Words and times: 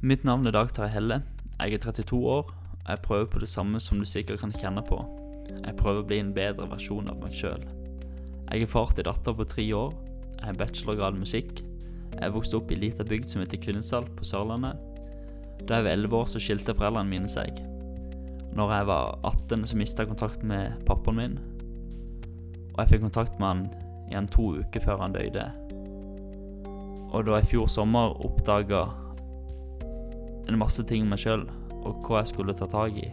Mitt 0.00 0.22
navn 0.24 0.46
er 0.48 0.54
Dag 0.56 0.70
Terje 0.72 0.94
Helle. 0.94 1.16
Jeg 1.60 1.74
er 1.76 1.80
32 1.82 2.16
år, 2.24 2.46
og 2.72 2.86
jeg 2.88 3.02
prøver 3.04 3.26
på 3.28 3.40
det 3.42 3.48
samme 3.52 3.76
som 3.84 3.98
du 4.00 4.06
sikkert 4.08 4.40
kan 4.40 4.52
kjenne 4.54 4.80
på. 4.86 4.96
Jeg 5.50 5.74
prøver 5.76 6.00
å 6.00 6.06
bli 6.08 6.16
en 6.22 6.30
bedre 6.32 6.64
versjon 6.70 7.10
av 7.12 7.18
meg 7.20 7.34
sjøl. 7.36 7.66
Jeg 8.46 8.64
er 8.64 8.70
far 8.72 8.94
til 8.96 9.04
datter 9.04 9.34
på 9.36 9.44
tre 9.44 9.66
år. 9.76 9.92
Jeg 10.38 10.46
har 10.46 10.56
bachelorgrad 10.56 11.18
i 11.18 11.20
musikk. 11.20 11.60
Jeg 11.60 12.32
vokste 12.32 12.32
vokst 12.32 12.56
opp 12.56 12.72
i 12.72 12.78
ei 12.78 12.80
lita 12.86 13.04
bygd 13.04 13.28
som 13.28 13.42
heter 13.44 13.60
Kvinesdal 13.60 14.08
på 14.16 14.24
Sørlandet. 14.24 14.80
Da 15.68 15.82
jeg 15.82 15.88
var 15.90 15.92
11 15.92 16.16
år, 16.16 16.32
så 16.32 16.40
skilte 16.40 16.76
foreldrene 16.78 17.12
mine 17.12 17.28
seg. 17.28 17.60
Når 18.56 18.74
jeg 18.78 18.88
var 18.88 19.20
18, 19.34 19.66
så 19.68 19.82
mista 19.82 20.06
jeg 20.06 20.14
kontakten 20.14 20.48
med 20.48 20.80
pappaen 20.88 21.20
min. 21.20 21.36
Og 22.70 22.80
jeg 22.80 22.94
fikk 22.94 23.04
kontakt 23.04 23.36
med 23.36 23.48
han 23.50 23.62
igjen 24.08 24.32
to 24.32 24.48
uker 24.64 24.88
før 24.88 25.04
han 25.04 25.12
døde. 25.12 25.44
Og 27.12 27.28
da 27.28 27.36
jeg 27.36 27.50
i 27.50 27.52
fjor 27.52 27.68
sommer 27.68 28.16
oppdaga 28.24 28.86
en 30.50 30.60
masse 30.60 30.84
ting 30.86 31.06
om 31.06 31.14
meg 31.14 31.22
sjøl, 31.22 31.46
og 31.80 32.04
hva 32.04 32.20
jeg 32.20 32.34
skulle 32.34 32.54
ta 32.56 32.68
tak 32.70 32.96
i, 33.00 33.08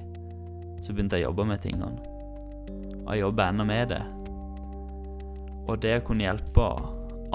så 0.83 0.93
begynte 0.93 1.19
jeg 1.19 1.27
å 1.27 1.31
jobbe 1.31 1.47
med 1.49 1.63
tingene. 1.63 1.89
Og 3.05 3.11
jeg 3.13 3.23
jobber 3.23 3.51
ennå 3.51 3.65
med 3.67 3.93
det. 3.93 4.03
Og 5.67 5.79
det 5.83 5.97
å 5.99 6.05
kunne 6.07 6.27
hjelpe 6.27 6.67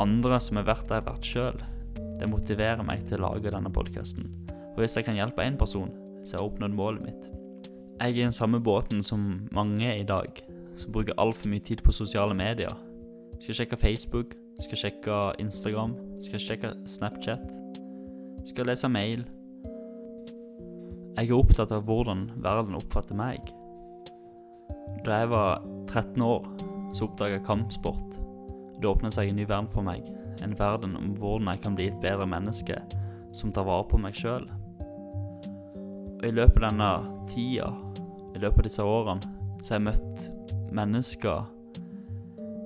andre 0.01 0.39
som 0.41 0.59
har 0.61 0.69
vært 0.69 0.89
der 0.89 1.01
jeg 1.01 1.05
har 1.05 1.11
vært 1.11 1.31
sjøl, 1.31 1.63
det 2.21 2.31
motiverer 2.31 2.85
meg 2.87 3.05
til 3.09 3.21
å 3.21 3.33
lage 3.33 3.53
denne 3.53 3.73
podkasten. 3.73 4.29
Og 4.73 4.83
hvis 4.83 4.97
jeg 4.97 5.09
kan 5.09 5.17
hjelpe 5.19 5.45
én 5.45 5.59
person, 5.61 5.91
så 6.25 6.37
har 6.37 6.43
jeg 6.43 6.53
oppnådd 6.53 6.77
målet 6.77 7.07
mitt. 7.09 7.29
Jeg 7.99 8.09
er 8.09 8.17
i 8.17 8.25
den 8.25 8.35
samme 8.35 8.61
båten 8.63 9.03
som 9.03 9.49
mange 9.55 9.91
i 9.99 10.07
dag, 10.07 10.39
som 10.77 10.93
bruker 10.95 11.19
altfor 11.21 11.51
mye 11.53 11.63
tid 11.65 11.83
på 11.85 11.93
sosiale 11.93 12.35
medier. 12.35 12.73
Skal 13.43 13.59
sjekke 13.59 13.77
Facebook, 13.77 14.37
skal 14.63 14.81
sjekke 14.81 15.19
Instagram, 15.43 15.95
skal 16.23 16.43
sjekke 16.43 16.73
Snapchat, 16.89 17.45
skal 18.49 18.71
lese 18.71 18.89
mail. 18.89 19.27
Jeg 21.13 21.29
er 21.29 21.37
opptatt 21.37 21.73
av 21.77 21.85
hvordan 21.85 22.23
verden 22.41 22.79
oppfatter 22.79 23.17
meg. 23.19 23.51
Da 25.05 25.19
jeg 25.21 25.29
var 25.29 25.61
13 25.91 26.23
år, 26.25 26.47
så 26.97 27.05
oppdaga 27.05 27.37
jeg 27.37 27.45
kampsport. 27.45 28.17
Det 28.81 28.89
åpna 28.89 29.11
seg 29.13 29.29
en 29.29 29.37
ny 29.37 29.45
verden 29.45 29.69
for 29.75 29.85
meg. 29.85 30.07
En 30.41 30.57
verden 30.57 30.97
om 30.97 31.13
hvordan 31.19 31.53
jeg 31.53 31.63
kan 31.67 31.77
bli 31.77 31.91
et 31.91 32.01
bedre 32.01 32.25
menneske 32.29 32.79
som 33.37 33.53
tar 33.53 33.69
vare 33.69 33.85
på 33.91 34.01
meg 34.01 34.17
sjøl. 34.17 34.49
Og 36.17 36.25
i 36.29 36.33
løpet 36.33 36.63
av 36.63 36.69
denne 36.71 36.91
tida, 37.29 37.69
i 38.33 38.41
løpet 38.41 38.63
av 38.63 38.69
disse 38.71 38.89
årene, 38.89 39.37
så 39.61 39.75
har 39.75 39.83
jeg 39.83 39.89
møtt 39.91 40.29
mennesker 40.73 41.45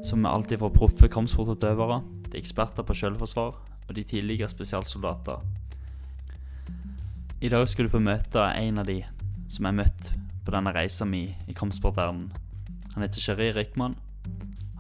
som 0.07 0.23
er 0.23 0.39
alltid 0.39 0.63
fra 0.63 0.71
proffe 0.71 1.11
kampsportutøvere, 1.11 1.99
eksperter 2.37 2.85
på 2.85 2.95
selvforsvar 2.95 3.55
og 3.89 3.95
de 3.97 4.03
tidligere 4.05 4.51
spesialsoldater. 4.53 5.41
I 7.41 7.49
dag 7.49 7.69
skal 7.69 7.85
du 7.85 7.91
få 7.93 7.99
møte 8.01 8.41
en 8.41 8.79
av 8.81 8.87
de 8.89 9.03
som 9.53 9.67
jeg 9.69 9.77
møtte 9.77 10.15
på 10.47 10.55
denne 10.55 10.73
reisa 10.73 11.05
mi 11.05 11.27
i 11.45 11.57
kampsportverdenen. 11.57 12.31
Han 12.95 13.05
heter 13.05 13.21
Sheri 13.21 13.51
Rikman. 13.53 13.99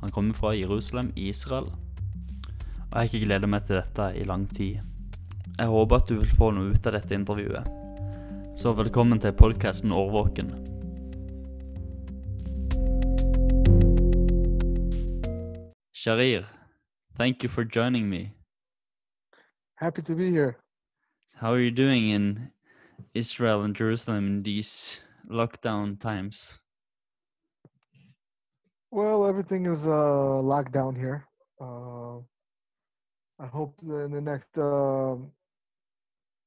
Han 0.00 0.14
kommer 0.14 0.32
fra 0.32 0.54
Jerusalem 0.56 1.10
i 1.20 1.28
Israel. 1.28 1.68
Og 1.68 2.94
jeg 2.94 2.96
har 2.96 3.10
ikke 3.10 3.22
gleda 3.26 3.52
meg 3.52 3.68
til 3.68 3.76
dette 3.76 4.08
i 4.16 4.24
lang 4.24 4.48
tid. 4.48 4.80
Jeg 5.58 5.68
håper 5.68 6.00
at 6.00 6.08
du 6.08 6.16
vil 6.16 6.34
få 6.40 6.50
noe 6.56 6.72
ut 6.72 6.88
av 6.88 6.96
dette 6.96 7.18
intervjuet. 7.20 7.68
Så 8.56 8.72
velkommen 8.72 9.20
til 9.20 9.36
podkasten 9.36 9.92
Årvåken. 9.92 10.56
Sharir, 15.92 16.48
thank 17.20 17.44
you 17.44 17.52
for 17.52 17.68
joining 17.68 18.08
me. 18.08 18.30
Happy 19.76 20.00
to 20.00 20.14
be 20.16 20.30
here. 20.30 20.56
How 21.36 21.52
are 21.52 21.60
you 21.60 21.70
doing 21.70 22.08
in 22.08 22.50
Israel 23.12 23.60
and 23.62 23.76
Jerusalem 23.76 24.26
in 24.26 24.42
these 24.42 25.02
lockdown 25.28 26.00
times? 26.00 26.62
Well, 28.90 29.26
everything 29.26 29.66
is 29.66 29.86
uh, 29.86 30.40
locked 30.40 30.72
down 30.72 30.96
here. 30.96 31.28
Uh, 31.60 32.24
I 33.38 33.46
hope 33.52 33.76
that 33.82 34.08
in 34.08 34.12
the 34.12 34.22
next 34.22 34.48
um 34.56 35.30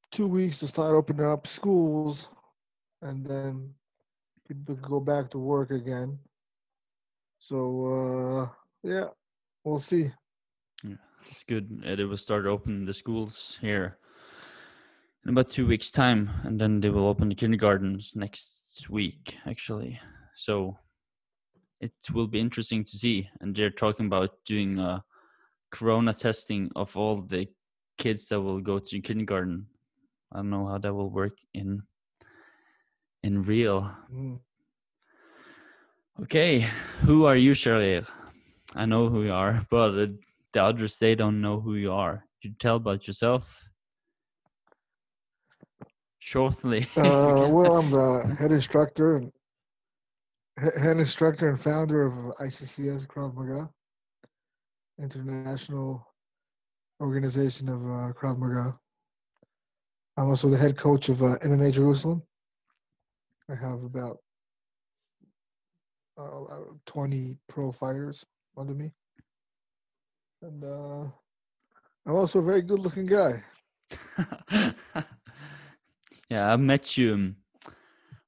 two 0.09 0.25
weeks 0.25 0.57
to 0.59 0.67
start 0.67 0.95
opening 0.95 1.23
up 1.23 1.45
schools, 1.45 2.29
and 3.03 3.23
then 3.23 3.69
people 4.47 4.73
can 4.73 4.89
go 4.89 4.99
back 4.99 5.29
to 5.29 5.37
work 5.37 5.69
again. 5.69 6.17
So 7.37 7.59
uh, 7.93 8.43
yeah, 8.81 9.13
we'll 9.63 9.77
see. 9.77 10.09
Yeah, 10.83 10.97
it's 11.29 11.43
good. 11.43 11.69
Uh, 11.85 11.93
They 11.93 12.05
will 12.05 12.17
start 12.17 12.47
opening 12.47 12.85
the 12.85 12.93
schools 12.97 13.59
here 13.61 13.98
in 15.23 15.31
about 15.31 15.49
two 15.49 15.67
weeks' 15.67 15.91
time, 15.91 16.29
and 16.43 16.59
then 16.59 16.79
they 16.79 16.89
will 16.89 17.07
open 17.07 17.29
the 17.29 17.35
kindergartens 17.35 18.13
next 18.15 18.55
week, 18.89 19.37
actually. 19.45 19.99
So 20.35 20.77
it 21.81 21.91
will 22.13 22.27
be 22.27 22.39
interesting 22.39 22.83
to 22.83 22.97
see. 22.97 23.29
And 23.41 23.55
they're 23.55 23.69
talking 23.69 24.05
about 24.05 24.31
doing 24.45 24.79
uh, 24.79 25.01
corona 25.71 26.13
testing 26.13 26.71
of 26.75 26.95
all 26.95 27.21
the 27.21 27.47
kids 27.97 28.27
that 28.29 28.41
will 28.41 28.61
go 28.61 28.79
to 28.79 29.01
kindergarten. 29.01 29.67
I 30.31 30.37
don't 30.37 30.49
know 30.49 30.67
how 30.67 30.77
that 30.77 30.93
will 30.93 31.09
work 31.09 31.37
in 31.53 31.83
in 33.23 33.41
real. 33.41 33.91
Mm. 34.13 34.39
Okay, 36.23 36.67
who 37.01 37.25
are 37.25 37.35
you, 37.35 37.51
Sharir? 37.51 38.05
I 38.75 38.85
know 38.85 39.09
who 39.09 39.23
you 39.23 39.33
are, 39.33 39.65
but 39.71 39.97
uh, 39.97 40.07
the 40.53 40.63
others 40.63 40.97
they 40.97 41.15
don't 41.15 41.41
know 41.41 41.59
who 41.59 41.75
you 41.75 41.91
are. 41.91 42.25
You 42.41 42.51
tell 42.59 42.77
about 42.77 43.07
yourself 43.07 43.68
shortly. 46.19 46.87
Uh, 46.97 47.47
well, 47.49 47.77
I'm 47.77 47.89
the 47.89 48.35
head 48.37 48.51
instructor 48.51 49.15
and 49.17 49.31
head 50.57 50.97
instructor 50.97 51.49
and 51.49 51.59
founder 51.59 52.05
of 52.05 52.13
ICCS 52.37 53.07
Krav 53.07 53.33
Maga, 53.33 53.69
international 55.01 56.05
organization 57.01 57.69
of 57.69 57.81
uh, 57.81 58.13
Krav 58.13 58.37
Maga. 58.37 58.77
I'm 60.17 60.27
also 60.27 60.49
the 60.49 60.57
head 60.57 60.77
coach 60.77 61.07
of 61.07 61.23
uh, 61.23 61.37
MMA 61.39 61.71
Jerusalem. 61.71 62.21
I 63.49 63.55
have 63.55 63.83
about 63.83 64.17
uh, 66.17 66.43
uh, 66.43 66.59
20 66.85 67.37
pro 67.47 67.71
fighters 67.71 68.25
under 68.57 68.73
me, 68.73 68.91
and 70.41 70.63
uh, 70.63 71.05
I'm 72.05 72.15
also 72.15 72.39
a 72.39 72.43
very 72.43 72.61
good-looking 72.61 73.05
guy. 73.05 73.41
yeah, 76.29 76.51
I 76.51 76.55
met 76.57 76.97
you. 76.97 77.13
um, 77.13 77.35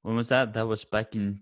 When 0.02 0.16
was 0.16 0.28
that? 0.28 0.52
That 0.54 0.66
was 0.66 0.84
back 0.84 1.14
in. 1.14 1.40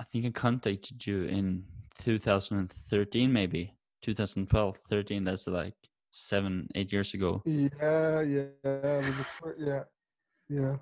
I 0.00 0.04
think 0.04 0.26
I 0.26 0.30
contacted 0.30 1.06
you 1.06 1.24
in 1.24 1.64
2013, 2.02 3.32
maybe 3.32 3.74
2012, 4.02 4.78
13. 4.88 5.24
That's 5.24 5.46
like 5.46 5.74
seven, 6.10 6.68
eight 6.74 6.92
years 6.92 7.14
ago. 7.14 7.42
Yeah, 7.44 8.20
yeah, 8.22 8.44
it 8.64 9.06
was 9.06 9.16
the 9.16 9.24
fir- 9.24 9.56
yeah, 9.58 9.82
yeah. 10.48 10.76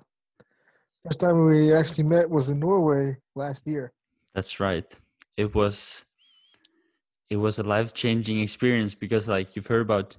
First 1.05 1.19
time 1.19 1.45
we 1.45 1.73
actually 1.73 2.03
met 2.03 2.29
was 2.29 2.49
in 2.49 2.59
Norway 2.59 3.17
last 3.35 3.65
year. 3.67 3.91
That's 4.35 4.59
right. 4.59 4.85
It 5.37 5.53
was 5.55 6.05
it 7.29 7.37
was 7.37 7.59
a 7.59 7.63
life 7.63 7.93
changing 7.93 8.39
experience 8.39 8.93
because 8.93 9.27
like 9.27 9.55
you've 9.55 9.67
heard 9.67 9.81
about 9.81 10.17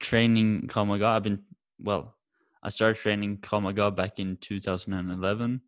training 0.00 0.68
Krav 0.68 0.86
Maga. 0.86 1.06
I've 1.06 1.22
been 1.22 1.42
well, 1.78 2.16
I 2.62 2.68
started 2.68 3.00
training 3.00 3.38
Krav 3.38 3.62
Maga 3.62 3.90
back 3.90 4.18
in 4.18 4.36
2011. 4.36 5.60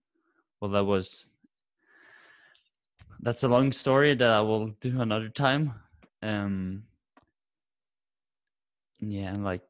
Well, 0.60 0.70
that 0.70 0.84
was 0.84 1.26
that's 3.20 3.44
a 3.44 3.48
long 3.48 3.72
story 3.72 4.14
that 4.14 4.30
I 4.30 4.40
will 4.40 4.68
do 4.80 5.00
another 5.00 5.28
time. 5.28 5.74
Um, 6.22 6.84
yeah, 9.00 9.32
and 9.32 9.44
like 9.44 9.62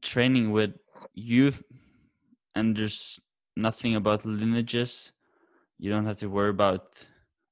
training 0.00 0.50
with 0.52 0.72
youth, 1.14 1.62
and 2.54 2.76
there's 2.76 3.20
nothing 3.56 3.96
about 3.96 4.24
lineages. 4.24 5.12
You 5.78 5.90
don't 5.90 6.06
have 6.06 6.18
to 6.18 6.28
worry 6.28 6.50
about 6.50 7.06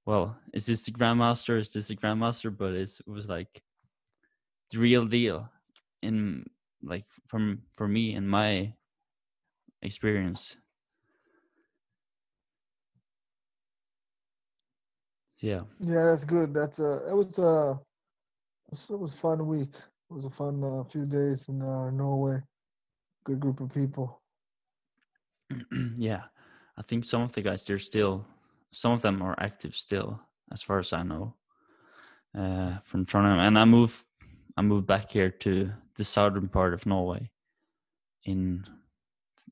well, 0.06 0.37
is 0.53 0.67
this 0.67 0.85
the 0.85 0.93
grandmaster? 0.93 1.59
Is 1.61 1.73
this 1.73 1.89
the 1.89 1.97
grandmaster? 1.97 2.56
But 2.56 2.75
it 2.75 2.99
was 3.06 3.29
like 3.29 3.62
the 4.71 4.79
real 4.79 5.06
deal 5.06 5.50
in 6.03 6.47
like 6.83 7.05
from 7.27 7.62
for 7.77 7.87
me 7.87 8.15
and 8.15 8.29
my 8.29 8.75
experience. 9.82 10.56
Yeah, 15.38 15.62
Yeah, 15.81 16.05
that's 16.05 16.25
good. 16.25 16.53
That's 16.53 16.81
uh, 16.81 17.00
it 17.09 17.15
was 17.15 17.38
uh, 17.38 17.75
it 18.73 18.99
was 18.99 19.15
a 19.15 19.17
fun 19.17 19.47
week. 19.47 19.75
It 19.75 20.15
was 20.15 20.27
a 20.27 20.31
fun 20.31 20.62
uh, 20.62 20.85
few 20.85 21.06
days 21.06 21.49
in 21.49 21.62
uh, 21.62 21.91
Norway. 21.91 22.43
Good 23.25 23.41
group 23.41 23.61
of 23.61 23.73
people. 23.73 24.21
yeah. 25.97 26.25
I 26.76 26.83
think 26.83 27.05
some 27.05 27.23
of 27.23 27.33
the 27.33 27.43
guys 27.43 27.65
they're 27.65 27.79
still 27.79 28.26
some 28.73 28.93
of 28.93 29.03
them 29.03 29.23
are 29.23 29.35
active 29.38 29.75
still, 29.75 30.21
as 30.53 30.62
far 30.62 30.79
as 30.79 30.93
I 30.93 31.03
know. 31.03 31.35
Uh, 32.37 32.79
from 32.79 33.05
Trondheim, 33.05 33.38
and 33.38 33.59
I 33.59 33.65
moved 33.65 34.05
I 34.56 34.62
moved 34.62 34.87
back 34.87 35.11
here 35.11 35.31
to 35.31 35.73
the 35.97 36.05
southern 36.05 36.49
part 36.49 36.75
of 36.75 36.87
Norway 36.87 37.31
in 38.25 38.65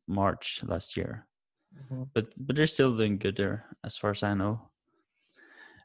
March 0.09 0.63
last 0.65 0.97
year. 0.97 1.27
Mhm. 1.75 2.09
But 2.15 2.33
but 2.37 2.57
they're 2.57 2.67
still 2.67 2.97
doing 2.97 3.19
good 3.19 3.37
there, 3.37 3.67
as 3.85 3.97
far 3.97 4.11
as 4.11 4.23
I 4.23 4.35
know. 4.35 4.71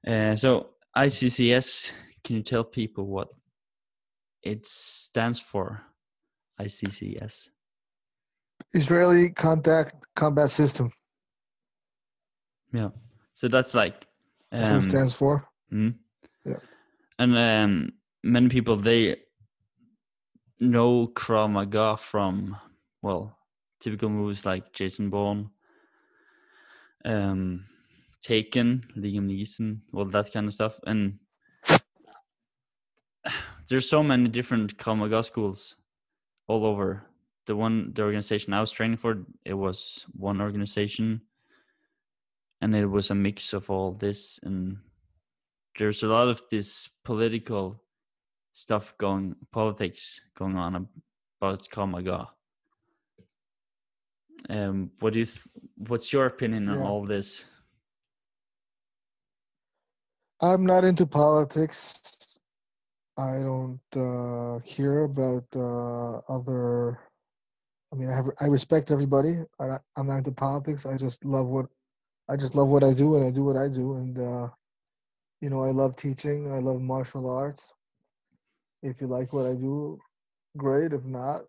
Uh, 0.07 0.35
so 0.35 0.69
ICCS, 0.97 1.91
can 2.23 2.35
you 2.37 2.43
tell 2.43 2.63
people 2.63 3.05
what 3.05 3.29
it 4.41 4.65
stands 4.65 5.39
for? 5.39 5.81
ICCS. 6.59 7.49
Israeli 8.73 9.29
Contact 9.31 10.05
Combat 10.15 10.49
System. 10.49 10.91
Yeah. 12.71 12.89
So 13.33 13.47
that's 13.47 13.73
like 13.73 14.07
That's 14.51 14.63
what 14.63 14.71
um, 14.71 14.77
it 14.77 14.89
stands 14.89 15.13
for. 15.13 15.47
Mm. 15.71 15.95
Yeah. 16.45 16.59
And 17.19 17.37
um, 17.37 17.89
many 18.23 18.49
people 18.49 18.75
they 18.75 19.17
know 20.59 21.07
Krav 21.07 21.51
Maga 21.51 21.97
from 21.97 22.55
well, 23.01 23.37
typical 23.83 24.09
movies 24.09 24.45
like 24.45 24.71
Jason 24.71 25.09
Bourne, 25.09 25.49
um, 27.03 27.65
Taken, 28.21 28.87
Liam 28.97 29.27
Neeson, 29.27 29.81
all 29.93 30.05
that 30.05 30.31
kind 30.31 30.47
of 30.47 30.53
stuff. 30.53 30.79
And 30.87 31.19
there's 33.69 33.89
so 33.89 34.01
many 34.01 34.29
different 34.29 34.77
Krav 34.77 34.97
Maga 34.97 35.21
schools 35.21 35.75
all 36.47 36.65
over. 36.65 37.05
The 37.45 37.57
one, 37.57 37.91
the 37.93 38.03
organization 38.03 38.53
I 38.53 38.61
was 38.61 38.71
training 38.71 38.97
for, 38.97 39.25
it 39.43 39.55
was 39.55 40.05
one 40.13 40.39
organization, 40.39 41.23
and 42.61 42.73
it 42.73 42.85
was 42.85 43.11
a 43.11 43.15
mix 43.15 43.51
of 43.51 43.69
all 43.69 43.91
this. 43.91 44.39
And 44.43 44.77
there's 45.77 46.03
a 46.03 46.07
lot 46.07 46.29
of 46.29 46.41
this 46.49 46.87
political 47.03 47.83
stuff 48.53 48.97
going, 48.97 49.35
politics 49.51 50.21
going 50.37 50.55
on 50.55 50.87
about 51.41 51.67
Krav 51.69 51.89
Maga. 51.89 52.29
Um, 54.49 54.91
what 54.99 55.13
do 55.13 55.19
you? 55.19 55.25
Th- 55.25 55.47
what's 55.87 56.11
your 56.11 56.25
opinion 56.25 56.69
on 56.69 56.79
Yeah. 56.79 56.85
all 56.85 57.03
this? 57.03 57.45
I'm 60.41 60.65
not 60.65 60.83
into 60.83 61.05
politics. 61.05 62.37
I 63.17 63.35
don't 63.35 63.79
uh, 63.95 64.59
hear 64.65 65.03
about 65.03 65.45
uh, 65.55 66.17
other. 66.27 66.99
I 67.91 67.95
mean, 67.95 68.09
I 68.09 68.15
have 68.15 68.29
I 68.41 68.47
respect 68.47 68.91
everybody. 68.91 69.37
I, 69.59 69.77
I'm 69.95 70.07
not 70.07 70.17
into 70.17 70.31
politics. 70.31 70.85
I 70.85 70.97
just 70.97 71.23
love 71.23 71.45
what 71.47 71.67
I 72.29 72.35
just 72.35 72.55
love 72.55 72.67
what 72.67 72.83
I 72.83 72.93
do, 72.93 73.15
and 73.15 73.25
I 73.25 73.31
do 73.31 73.43
what 73.43 73.55
I 73.55 73.67
do. 73.67 73.95
And 73.95 74.17
uh, 74.19 74.49
you 75.41 75.49
know, 75.49 75.63
I 75.63 75.71
love 75.71 75.95
teaching. 75.95 76.51
I 76.51 76.59
love 76.59 76.81
martial 76.81 77.29
arts. 77.29 77.73
If 78.81 78.99
you 78.99 79.07
like 79.07 79.31
what 79.31 79.45
I 79.45 79.53
do, 79.53 79.99
great. 80.57 80.91
If 80.91 81.05
not, 81.05 81.43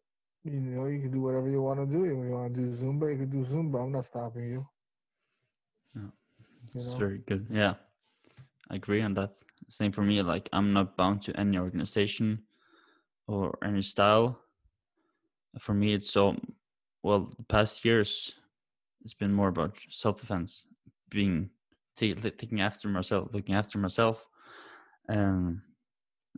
you 0.44 0.60
know, 0.60 0.86
you 0.86 1.00
can 1.00 1.10
do 1.10 1.20
whatever 1.20 1.48
you 1.48 1.62
want 1.62 1.80
to 1.80 1.86
do. 1.86 2.04
If 2.04 2.10
you 2.10 2.32
want 2.32 2.54
to 2.54 2.60
do 2.60 2.76
Zumba, 2.76 3.10
you 3.10 3.18
can 3.18 3.30
do 3.30 3.44
Zumba. 3.44 3.82
I'm 3.82 3.92
not 3.92 4.04
stopping 4.04 4.44
you. 4.44 4.66
It's 6.74 6.92
know? 6.92 6.98
very 6.98 7.18
good. 7.18 7.46
Yeah, 7.50 7.74
I 8.70 8.76
agree 8.76 9.02
on 9.02 9.14
that. 9.14 9.32
Same 9.68 9.92
for 9.92 10.02
me. 10.02 10.22
Like 10.22 10.48
I'm 10.52 10.72
not 10.72 10.96
bound 10.96 11.22
to 11.22 11.38
any 11.38 11.58
organization 11.58 12.42
or 13.26 13.56
any 13.64 13.82
style. 13.82 14.40
For 15.58 15.72
me, 15.72 15.94
it's 15.94 16.10
so 16.10 16.36
well. 17.02 17.30
The 17.36 17.44
past 17.44 17.84
years, 17.84 18.32
it's 19.04 19.14
been 19.14 19.32
more 19.32 19.48
about 19.48 19.76
self-defense, 19.88 20.64
being 21.10 21.50
li- 22.00 22.14
taking 22.14 22.60
after 22.60 22.88
myself, 22.88 23.32
looking 23.32 23.54
after 23.54 23.78
myself. 23.78 24.26
Um, 25.08 25.62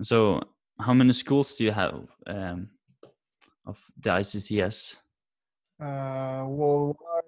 so 0.03 0.43
how 0.79 0.93
many 0.93 1.13
schools 1.13 1.55
do 1.55 1.65
you 1.65 1.73
have 1.73 2.07
um, 2.27 2.69
of 3.67 3.83
the 4.01 4.11
ICCS? 4.11 4.99
Uh, 5.81 6.45
worldwide, 6.47 7.25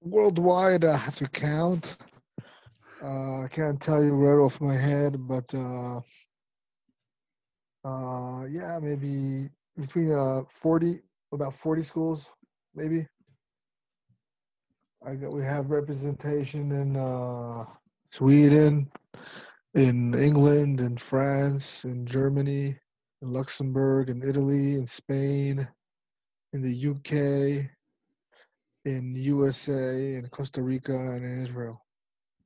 worldwide, 0.00 0.84
I 0.84 0.96
have 0.96 1.16
to 1.16 1.28
count. 1.28 1.96
Uh, 3.02 3.42
I 3.42 3.48
can't 3.48 3.80
tell 3.80 4.02
you 4.02 4.12
right 4.12 4.42
off 4.42 4.60
my 4.60 4.74
head, 4.74 5.16
but 5.26 5.52
uh, 5.54 6.00
uh, 7.84 8.44
yeah, 8.44 8.78
maybe 8.80 9.48
between 9.76 10.12
uh 10.12 10.42
40, 10.48 11.00
about 11.32 11.54
40 11.54 11.82
schools, 11.82 12.28
maybe. 12.74 13.06
I 15.06 15.14
got, 15.14 15.32
we 15.32 15.42
have 15.44 15.70
representation 15.70 16.72
in 16.72 16.96
uh, 16.96 17.64
Sweden, 18.10 18.90
in 19.74 20.14
England, 20.14 20.80
in 20.80 20.96
France, 20.96 21.84
in 21.84 22.04
Germany, 22.04 22.76
in 23.22 23.32
Luxembourg, 23.32 24.10
in 24.10 24.22
Italy, 24.22 24.74
in 24.74 24.86
Spain, 24.86 25.66
in 26.52 26.62
the 26.62 26.88
UK, 26.90 27.68
in 28.84 29.14
USA, 29.14 30.14
in 30.14 30.28
Costa 30.30 30.62
Rica, 30.62 30.96
and 30.96 31.24
in 31.24 31.42
Israel. 31.42 31.84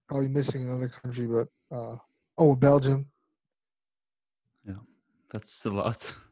Probably 0.09 0.29
missing 0.29 0.63
another 0.63 0.89
country, 0.89 1.27
but 1.27 1.49
uh, 1.75 1.97
oh, 2.39 2.55
Belgium. 2.55 3.07
Yeah, 4.67 4.81
that's 5.33 5.65
a 5.65 5.71
lot. 5.71 6.15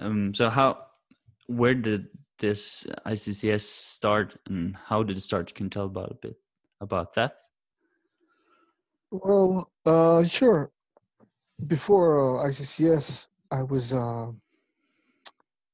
Um, 0.00 0.32
so 0.32 0.48
how, 0.48 0.86
where 1.48 1.74
did 1.74 2.06
this 2.38 2.86
ICCS 3.04 3.62
start, 3.62 4.36
and 4.46 4.76
how 4.76 5.02
did 5.02 5.16
it 5.16 5.22
start? 5.22 5.52
Can 5.52 5.66
you 5.66 5.70
tell 5.70 5.86
about 5.86 6.12
a 6.12 6.14
bit 6.14 6.36
about 6.80 7.14
that? 7.14 7.32
Well, 9.10 9.72
uh, 9.84 10.24
sure. 10.24 10.70
Before 11.66 12.38
uh, 12.38 12.44
ICCS, 12.44 13.26
I 13.50 13.62
was 13.62 13.92
uh, 13.92 14.28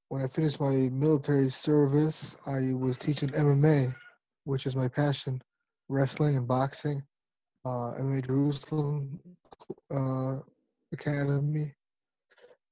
when 0.08 0.22
I 0.22 0.26
finished 0.28 0.58
my 0.58 0.88
military 0.90 1.50
service, 1.50 2.36
I 2.46 2.72
was 2.72 2.96
teaching 2.96 3.28
MMA, 3.28 3.94
which 4.44 4.64
is 4.64 4.74
my 4.74 4.88
passion, 4.88 5.42
wrestling 5.88 6.36
and 6.36 6.48
boxing. 6.48 7.02
Uh, 7.66 7.92
MMA 7.98 8.26
Jerusalem 8.26 9.20
uh, 9.94 10.38
Academy, 10.92 11.74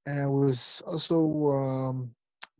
and 0.05 0.21
I 0.21 0.27
was 0.27 0.81
also 0.85 1.51
um, 1.51 2.11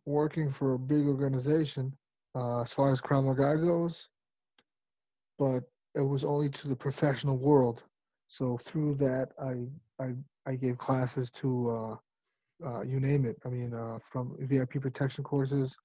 working 0.06 0.52
for 0.52 0.74
a 0.74 0.80
big 0.80 1.08
organization 1.08 1.96
uh, 2.36 2.62
as 2.62 2.74
far 2.74 2.92
as 2.92 3.02
Krav 3.02 3.26
Maga 3.26 3.58
goes, 3.58 4.08
but 5.38 5.64
it 5.96 6.02
was 6.02 6.24
only 6.24 6.50
to 6.50 6.68
the 6.68 6.76
professional 6.76 7.38
world. 7.38 7.84
So 8.28 8.58
through 8.58 8.96
that, 8.96 9.30
I 9.40 9.68
I, 10.04 10.14
I 10.46 10.56
gave 10.56 10.78
classes 10.78 11.30
to 11.32 11.70
uh, 11.70 12.68
uh, 12.68 12.82
you 12.82 13.00
name 13.00 13.26
it. 13.26 13.38
I 13.46 13.50
mean, 13.50 13.74
uh, 13.74 14.00
from 14.12 14.36
VIP 14.40 14.82
protection 14.82 15.24
courses, 15.24 15.76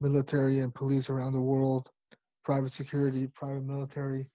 military 0.00 0.60
and 0.60 0.74
police 0.74 1.08
around 1.10 1.32
the 1.32 1.40
world, 1.40 1.88
private 2.44 2.72
security, 2.72 3.28
private 3.34 3.64
military, 3.64 4.26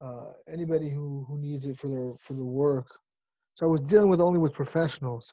uh, 0.00 0.32
anybody 0.52 0.88
who, 0.88 1.24
who 1.28 1.38
needs 1.38 1.66
it 1.66 1.78
for 1.78 1.88
their 1.88 2.12
for 2.18 2.34
the 2.34 2.44
work. 2.44 2.86
So 3.54 3.66
I 3.66 3.68
was 3.68 3.80
dealing 3.80 4.08
with 4.08 4.20
only 4.20 4.38
with 4.38 4.52
professionals, 4.52 5.32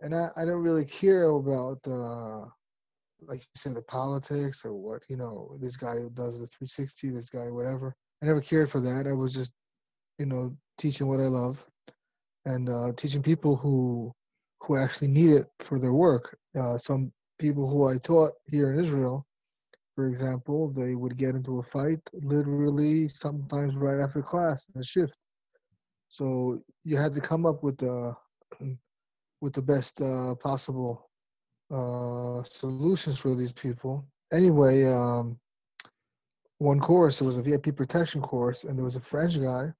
and 0.00 0.14
I, 0.14 0.30
I 0.36 0.44
don't 0.44 0.62
really 0.62 0.84
care 0.84 1.30
about 1.30 1.78
like 3.22 3.40
you 3.40 3.46
said 3.54 3.74
the 3.74 3.82
politics 3.82 4.64
or 4.64 4.72
what 4.72 5.02
you 5.08 5.16
know 5.16 5.56
this 5.60 5.76
guy 5.76 5.94
who 5.96 6.10
does 6.10 6.38
the 6.38 6.46
360, 6.46 7.10
this 7.10 7.28
guy 7.28 7.50
whatever. 7.50 7.94
I 8.22 8.26
never 8.26 8.40
cared 8.40 8.70
for 8.70 8.80
that. 8.80 9.06
I 9.06 9.12
was 9.12 9.34
just 9.34 9.50
you 10.18 10.26
know 10.26 10.56
teaching 10.78 11.06
what 11.06 11.20
I 11.20 11.26
love 11.26 11.64
and 12.46 12.68
uh, 12.68 12.92
teaching 12.96 13.22
people 13.22 13.56
who 13.56 14.12
who 14.62 14.76
actually 14.76 15.08
need 15.08 15.30
it 15.30 15.46
for 15.60 15.78
their 15.78 15.92
work. 15.92 16.36
Uh, 16.58 16.76
some 16.76 17.12
people 17.38 17.68
who 17.68 17.88
I 17.88 17.96
taught 17.98 18.32
here 18.50 18.72
in 18.72 18.84
Israel, 18.84 19.26
for 19.94 20.06
example, 20.06 20.70
they 20.70 20.94
would 20.94 21.16
get 21.16 21.34
into 21.34 21.58
a 21.58 21.62
fight 21.62 22.00
literally 22.12 23.08
sometimes 23.08 23.74
right 23.76 24.00
after 24.00 24.22
class 24.22 24.68
in 24.74 24.80
a 24.80 24.84
shift. 24.84 25.14
So 26.08 26.60
you 26.84 26.96
had 26.96 27.14
to 27.14 27.20
come 27.20 27.46
up 27.46 27.62
with 27.62 27.78
the 27.78 28.14
with 29.40 29.54
the 29.54 29.62
best 29.62 30.00
uh, 30.02 30.34
possible 30.34 31.08
uh, 31.70 32.42
solutions 32.44 33.18
for 33.18 33.34
these 33.34 33.52
people. 33.52 34.04
Anyway, 34.32 34.84
um, 34.84 35.38
one 36.58 36.80
course 36.80 37.20
it 37.20 37.24
was 37.24 37.38
a 37.38 37.42
VIP 37.42 37.74
protection 37.74 38.20
course, 38.20 38.64
and 38.64 38.76
there 38.76 38.84
was 38.84 38.96
a 38.96 39.00
French 39.00 39.40
guy 39.40 39.72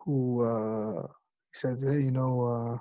who 0.00 0.42
uh, 0.42 1.06
said, 1.54 1.80
"Hey, 1.80 2.00
you 2.02 2.10
know, 2.10 2.32
uh, 2.44 2.78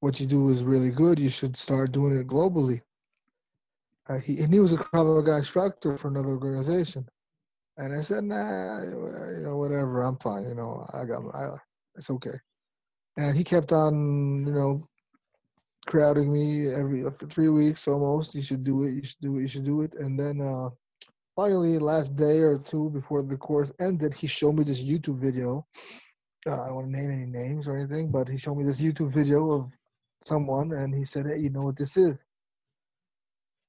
what 0.00 0.18
you 0.18 0.26
do 0.26 0.50
is 0.50 0.64
really 0.64 0.90
good. 0.90 1.18
You 1.18 1.28
should 1.28 1.56
start 1.56 1.92
doing 1.92 2.16
it 2.16 2.26
globally." 2.26 2.80
Uh, 4.08 4.18
he 4.18 4.40
and 4.40 4.52
he 4.52 4.60
was 4.60 4.72
a 4.72 4.76
Krav 4.76 5.06
Maga 5.06 5.36
instructor 5.36 5.96
for 5.96 6.08
another 6.08 6.30
organization, 6.30 7.08
and 7.76 7.94
I 7.94 8.00
said, 8.00 8.24
"Nah, 8.24 8.82
you 8.82 9.42
know, 9.44 9.56
whatever. 9.56 10.02
I'm 10.02 10.16
fine. 10.18 10.48
You 10.48 10.54
know, 10.54 10.86
I 10.92 11.04
got, 11.04 11.22
my, 11.22 11.30
I, 11.30 11.56
it's 11.96 12.10
okay." 12.10 12.38
And 13.16 13.36
he 13.36 13.44
kept 13.44 13.72
on, 13.72 14.46
you 14.46 14.52
know, 14.52 14.88
crowding 15.86 16.32
me 16.32 16.72
every 16.72 17.06
after 17.06 17.26
three 17.26 17.48
weeks 17.48 17.86
almost. 17.86 18.34
You 18.34 18.42
should 18.42 18.64
do 18.64 18.84
it. 18.84 18.92
You 18.94 19.04
should 19.04 19.20
do 19.20 19.38
it. 19.38 19.42
You 19.42 19.48
should 19.48 19.64
do 19.64 19.82
it. 19.82 19.94
And 19.94 20.18
then 20.18 20.40
uh, 20.40 20.70
finally, 21.36 21.78
last 21.78 22.16
day 22.16 22.38
or 22.40 22.58
two 22.58 22.90
before 22.90 23.22
the 23.22 23.36
course 23.36 23.70
ended, 23.78 24.14
he 24.14 24.26
showed 24.26 24.56
me 24.56 24.64
this 24.64 24.82
YouTube 24.82 25.18
video. 25.18 25.66
Uh, 26.46 26.60
I 26.60 26.66
don't 26.66 26.74
want 26.74 26.86
to 26.92 26.92
name 26.92 27.10
any 27.10 27.26
names 27.26 27.68
or 27.68 27.76
anything, 27.76 28.10
but 28.10 28.28
he 28.28 28.36
showed 28.36 28.56
me 28.56 28.64
this 28.64 28.80
YouTube 28.80 29.12
video 29.12 29.52
of 29.52 29.70
someone, 30.24 30.72
and 30.72 30.94
he 30.94 31.04
said, 31.04 31.26
"Hey, 31.26 31.38
you 31.38 31.50
know 31.50 31.62
what 31.62 31.76
this 31.76 31.96
is?" 31.96 32.16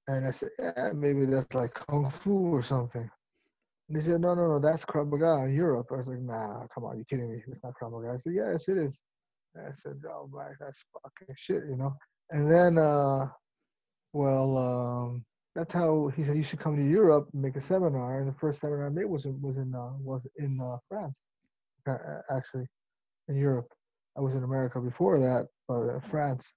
And 0.07 0.27
I 0.27 0.31
said, 0.31 0.49
yeah, 0.59 0.91
maybe 0.93 1.25
that's 1.25 1.53
like 1.53 1.73
kung 1.73 2.09
fu 2.09 2.53
or 2.53 2.61
something. 2.61 3.09
And 3.87 3.97
they 3.97 4.01
said, 4.01 4.19
no, 4.19 4.33
no, 4.33 4.47
no, 4.47 4.59
that's 4.59 4.83
Krav 4.85 5.09
Maga 5.09 5.45
in 5.45 5.53
Europe. 5.53 5.87
I 5.91 5.97
was 5.97 6.07
like, 6.07 6.19
nah, 6.19 6.67
come 6.73 6.83
on, 6.83 6.97
you 6.97 7.05
kidding 7.09 7.31
me? 7.31 7.41
It's 7.47 7.63
not 7.63 7.73
Krav 7.81 7.91
Maga. 7.91 8.13
I 8.13 8.17
said, 8.17 8.33
yes, 8.33 8.67
it 8.67 8.77
is. 8.77 8.99
And 9.55 9.67
I 9.67 9.71
said, 9.73 10.01
oh 10.09 10.29
my, 10.31 10.47
that's 10.59 10.83
fucking 10.91 11.35
shit, 11.37 11.63
you 11.69 11.77
know. 11.77 11.95
And 12.31 12.51
then, 12.51 12.77
uh, 12.77 13.27
well, 14.11 14.57
um, 14.57 15.25
that's 15.55 15.73
how 15.73 16.11
he 16.15 16.23
said 16.23 16.35
you 16.35 16.43
should 16.43 16.59
come 16.59 16.75
to 16.75 16.83
Europe 16.83 17.29
and 17.31 17.41
make 17.41 17.55
a 17.55 17.61
seminar. 17.61 18.19
And 18.19 18.27
the 18.27 18.37
first 18.39 18.59
seminar 18.59 18.87
I 18.87 18.89
made 18.89 19.05
was 19.05 19.25
in 19.25 19.39
was 19.41 19.57
in 19.57 19.73
uh, 19.75 19.91
was 19.99 20.25
in 20.37 20.59
uh, 20.59 20.77
France, 20.89 21.13
actually, 22.31 22.65
in 23.27 23.35
Europe. 23.35 23.67
I 24.17 24.21
was 24.21 24.35
in 24.35 24.43
America 24.43 24.79
before 24.79 25.19
that, 25.19 25.47
but 25.67 25.89
uh, 25.89 25.99
France, 25.99 26.51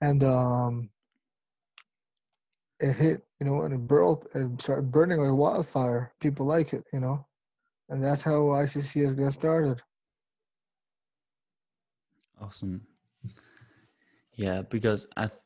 and 0.00 0.24
um, 0.24 0.90
it 2.80 2.94
hit, 2.94 3.22
you 3.40 3.46
know, 3.46 3.62
and 3.62 3.74
it 3.74 3.86
burned 3.86 4.18
and 4.34 4.60
started 4.60 4.90
burning 4.90 5.20
like 5.20 5.36
wildfire. 5.36 6.12
People 6.20 6.46
like 6.46 6.72
it, 6.72 6.84
you 6.92 7.00
know, 7.00 7.24
and 7.88 8.02
that's 8.02 8.22
how 8.22 8.32
ICCS 8.32 9.16
got 9.16 9.32
started. 9.32 9.80
Awesome. 12.40 12.82
Yeah, 14.34 14.62
because 14.62 15.06
I, 15.16 15.26
th- 15.26 15.40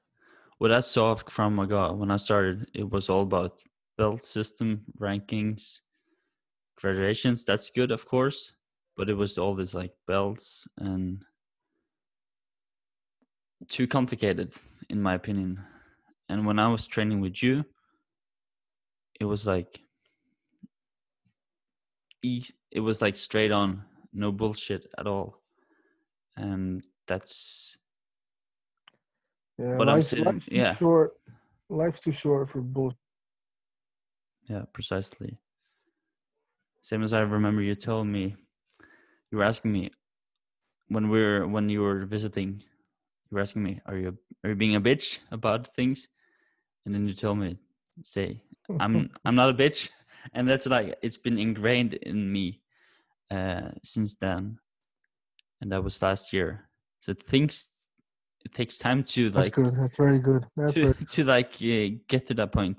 what 0.59 0.73
I 0.73 0.81
saw 0.81 1.13
of 1.13 1.25
Krav 1.25 1.53
Maga 1.53 1.93
when 1.95 2.11
I 2.11 2.17
started, 2.17 2.69
it 2.75 2.91
was 2.91 3.09
all 3.09 3.23
about 3.23 3.61
belt 3.97 4.23
system 4.23 4.83
rankings, 5.01 5.81
graduations. 6.77 7.45
That's 7.45 7.71
good, 7.71 7.91
of 7.91 8.05
course, 8.07 8.53
but 8.97 9.09
it 9.09 9.15
was 9.15 9.39
all 9.39 9.55
this 9.55 9.75
like 9.75 9.93
belts 10.07 10.67
and 10.79 11.25
too 13.69 13.87
complicated, 13.87 14.53
in 14.89 15.01
my 15.01 15.15
opinion. 15.15 15.65
And 16.29 16.47
when 16.47 16.59
I 16.59 16.69
was 16.69 16.87
training 16.87 17.21
with 17.21 17.43
you, 17.43 17.65
it 19.21 19.25
was 19.25 19.47
like 19.47 19.81
it 22.23 22.81
was 22.81 23.03
like 23.03 23.17
straight 23.17 23.51
on, 23.51 23.83
no 24.13 24.31
bullshit 24.31 24.87
at 24.97 25.07
all. 25.07 25.43
And 26.37 26.83
that's 27.09 27.77
yeah, 29.59 29.77
what 29.77 29.89
I'm 29.89 30.03
saying. 30.03 30.25
Life's 30.25 30.49
Yeah, 30.49 30.75
short. 30.77 31.13
Life's 31.69 32.01
too 32.01 32.13
short 32.13 32.49
for 32.49 32.61
bullshit. 32.61 32.99
yeah, 34.49 34.63
precisely. 34.73 35.39
Same 36.83 37.03
as 37.03 37.13
I 37.13 37.21
remember 37.21 37.63
you 37.63 37.75
told 37.75 38.07
me, 38.07 38.37
you 39.33 39.39
were 39.39 39.45
asking 39.45 39.73
me 39.73 39.91
when 40.89 41.09
we 41.09 41.21
were 41.23 41.49
when 41.49 41.69
you 41.71 41.81
were 41.81 42.05
visiting, 42.05 42.63
you 43.31 43.35
were 43.35 43.41
asking 43.41 43.63
me, 43.63 43.81
"Are 43.87 43.97
you 43.97 44.19
are 44.45 44.51
you 44.51 44.57
being 44.57 44.77
a 44.77 44.81
bitch 44.81 45.19
about 45.31 45.67
things?" 45.67 46.09
And 46.85 46.95
then 46.95 47.09
you 47.09 47.15
told 47.15 47.39
me, 47.39 47.59
"Say, 48.03 48.43
I'm 48.79 49.11
I'm 49.25 49.35
not 49.35 49.49
a 49.49 49.55
bitch," 49.55 49.91
and 50.35 50.47
that's 50.47 50.67
like 50.67 50.99
it's 51.03 51.17
been 51.17 51.39
ingrained 51.39 51.95
in 51.95 52.31
me 52.31 52.61
uh, 53.31 53.71
since 53.83 54.17
then, 54.17 54.59
and 55.61 55.73
that 55.73 55.83
was 55.83 56.03
last 56.03 56.33
year. 56.33 56.69
So 57.01 57.15
things 57.15 57.71
it 58.45 58.53
takes 58.53 58.77
time 58.77 59.03
to 59.03 59.31
That's 59.31 59.47
like 59.47 59.55
good. 59.55 59.77
That's 59.77 59.97
very 59.97 60.19
good. 60.19 60.47
That's 60.57 60.75
to, 60.75 60.93
very 60.93 60.95
to 60.95 61.25
like 61.25 61.55
uh, 61.55 61.97
get 62.07 62.27
to 62.27 62.35
that 62.35 62.53
point. 62.53 62.79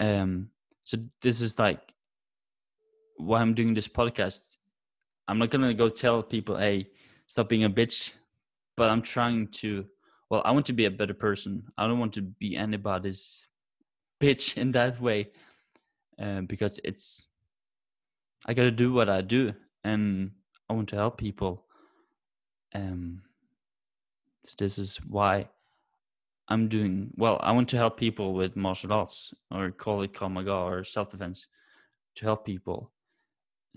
Um, 0.00 0.48
so 0.84 0.96
this 1.20 1.40
is 1.40 1.58
like 1.58 1.80
why 3.18 3.40
I'm 3.40 3.54
doing 3.54 3.74
this 3.74 3.88
podcast. 3.88 4.56
I'm 5.32 5.38
not 5.38 5.48
gonna 5.48 5.72
go 5.72 5.88
tell 5.88 6.22
people, 6.22 6.58
"Hey, 6.58 6.90
stop 7.26 7.48
being 7.48 7.64
a 7.64 7.70
bitch," 7.70 8.12
but 8.76 8.90
I'm 8.90 9.00
trying 9.00 9.48
to. 9.62 9.86
Well, 10.28 10.42
I 10.44 10.50
want 10.50 10.66
to 10.66 10.74
be 10.74 10.84
a 10.84 10.90
better 10.90 11.14
person. 11.14 11.72
I 11.78 11.86
don't 11.86 11.98
want 11.98 12.12
to 12.14 12.20
be 12.20 12.54
anybody's 12.54 13.48
bitch 14.20 14.58
in 14.58 14.72
that 14.72 15.00
way, 15.00 15.32
uh, 16.18 16.42
because 16.42 16.80
it's. 16.84 17.24
I 18.44 18.52
gotta 18.52 18.70
do 18.70 18.92
what 18.92 19.08
I 19.08 19.22
do, 19.22 19.54
and 19.82 20.32
I 20.68 20.74
want 20.74 20.90
to 20.90 20.96
help 20.96 21.16
people. 21.16 21.64
Um. 22.74 23.22
So 24.44 24.54
this 24.58 24.76
is 24.76 24.98
why 24.98 25.48
I'm 26.48 26.68
doing 26.68 27.10
well. 27.16 27.40
I 27.42 27.52
want 27.52 27.70
to 27.70 27.78
help 27.78 27.96
people 27.96 28.34
with 28.34 28.54
martial 28.54 28.92
arts, 28.92 29.32
or 29.50 29.70
call 29.70 30.02
it 30.02 30.12
Krav 30.12 30.30
Maga 30.30 30.52
or 30.52 30.84
self 30.84 31.08
defense, 31.08 31.46
to 32.16 32.26
help 32.26 32.44
people. 32.44 32.92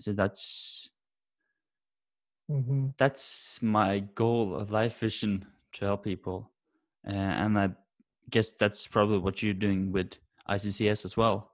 So 0.00 0.12
that's 0.12 0.90
hmm 2.48 2.86
that's 2.98 3.60
my 3.62 3.98
goal 4.14 4.54
of 4.54 4.70
life 4.70 4.98
vision 5.00 5.46
to 5.72 5.84
help 5.84 6.04
people, 6.04 6.50
uh, 7.06 7.10
and 7.10 7.58
I 7.58 7.70
guess 8.30 8.52
that's 8.52 8.86
probably 8.86 9.18
what 9.18 9.42
you're 9.42 9.54
doing 9.54 9.92
with 9.92 10.18
ICCS 10.48 11.04
as 11.04 11.16
well. 11.16 11.52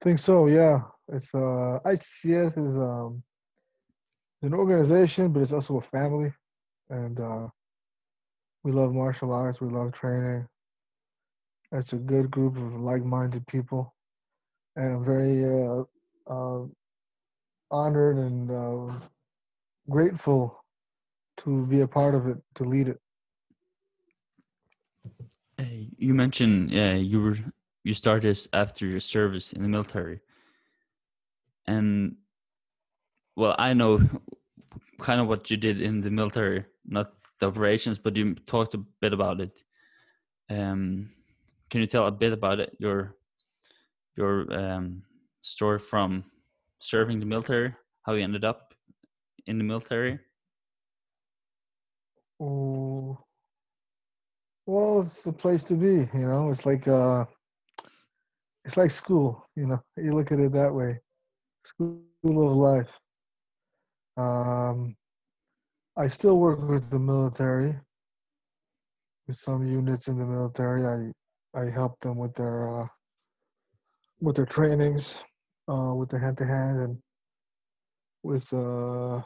I 0.00 0.04
think 0.04 0.18
so. 0.18 0.46
Yeah, 0.46 0.82
it's 1.08 1.28
uh 1.34 1.80
ICCS 1.84 2.56
is 2.56 2.76
um 2.76 3.22
an 4.42 4.54
organization, 4.54 5.32
but 5.32 5.42
it's 5.42 5.52
also 5.52 5.78
a 5.78 5.82
family, 5.82 6.32
and 6.90 7.18
uh, 7.18 7.48
we 8.62 8.72
love 8.72 8.92
martial 8.92 9.32
arts. 9.32 9.60
We 9.60 9.68
love 9.68 9.92
training. 9.92 10.46
It's 11.72 11.92
a 11.92 11.96
good 11.96 12.30
group 12.30 12.56
of 12.56 12.80
like-minded 12.80 13.46
people, 13.46 13.94
and 14.76 14.94
I'm 14.94 15.04
very 15.04 15.44
uh, 15.44 15.82
uh, 16.26 16.66
honored 17.70 18.16
and 18.16 18.50
uh, 18.50 18.94
grateful 19.88 20.64
to 21.38 21.66
be 21.66 21.80
a 21.80 21.88
part 21.88 22.14
of 22.14 22.26
it, 22.26 22.38
to 22.56 22.64
lead 22.64 22.88
it. 22.88 23.00
Uh, 25.58 25.64
you 25.96 26.14
mentioned 26.14 26.74
uh, 26.74 26.94
you 26.94 27.20
were 27.20 27.36
you 27.84 27.94
started 27.94 28.38
after 28.52 28.86
your 28.86 29.00
service 29.00 29.52
in 29.52 29.62
the 29.62 29.68
military, 29.68 30.20
and 31.66 32.16
well, 33.36 33.54
I 33.58 33.72
know 33.74 34.00
kind 35.00 35.20
of 35.20 35.28
what 35.28 35.50
you 35.50 35.56
did 35.56 35.80
in 35.80 36.00
the 36.00 36.10
military, 36.10 36.64
not 36.86 37.12
the 37.38 37.46
operations, 37.46 37.98
but 37.98 38.16
you 38.16 38.34
talked 38.34 38.74
a 38.74 38.78
bit 38.78 39.12
about 39.12 39.40
it. 39.40 39.62
Um, 40.50 41.10
can 41.70 41.80
you 41.80 41.86
tell 41.86 42.06
a 42.06 42.12
bit 42.12 42.32
about 42.32 42.60
it? 42.60 42.76
Your 42.78 43.16
your 44.16 44.52
um, 44.52 45.02
story 45.42 45.78
from 45.78 46.24
serving 46.84 47.18
the 47.18 47.26
military, 47.26 47.74
how 48.02 48.12
you 48.12 48.22
ended 48.22 48.44
up 48.44 48.74
in 49.46 49.58
the 49.58 49.64
military. 49.64 50.18
Oh, 52.40 53.18
well, 54.66 55.00
it's 55.00 55.22
the 55.22 55.32
place 55.32 55.62
to 55.64 55.74
be. 55.74 56.08
You 56.18 56.26
know, 56.26 56.50
it's 56.50 56.66
like 56.66 56.86
uh, 56.86 57.24
it's 58.64 58.76
like 58.76 58.90
school. 58.90 59.46
You 59.56 59.66
know, 59.66 59.80
you 59.96 60.14
look 60.14 60.32
at 60.32 60.40
it 60.40 60.52
that 60.52 60.74
way. 60.74 61.00
School 61.64 62.02
of 62.22 62.56
life. 62.56 62.90
Um, 64.16 64.94
I 65.96 66.08
still 66.08 66.38
work 66.38 66.60
with 66.68 66.90
the 66.90 66.98
military. 66.98 67.74
With 69.26 69.36
some 69.36 69.66
units 69.66 70.08
in 70.08 70.18
the 70.18 70.26
military, 70.26 70.84
I 70.84 71.58
I 71.58 71.70
help 71.70 71.98
them 72.00 72.18
with 72.18 72.34
their 72.34 72.82
uh, 72.82 72.86
with 74.20 74.36
their 74.36 74.46
trainings, 74.46 75.16
uh, 75.68 75.94
with 75.94 76.10
the 76.10 76.18
hand 76.18 76.36
to 76.38 76.46
hand 76.46 76.78
and 76.78 76.98
with 78.22 78.52
uh, 78.52 79.20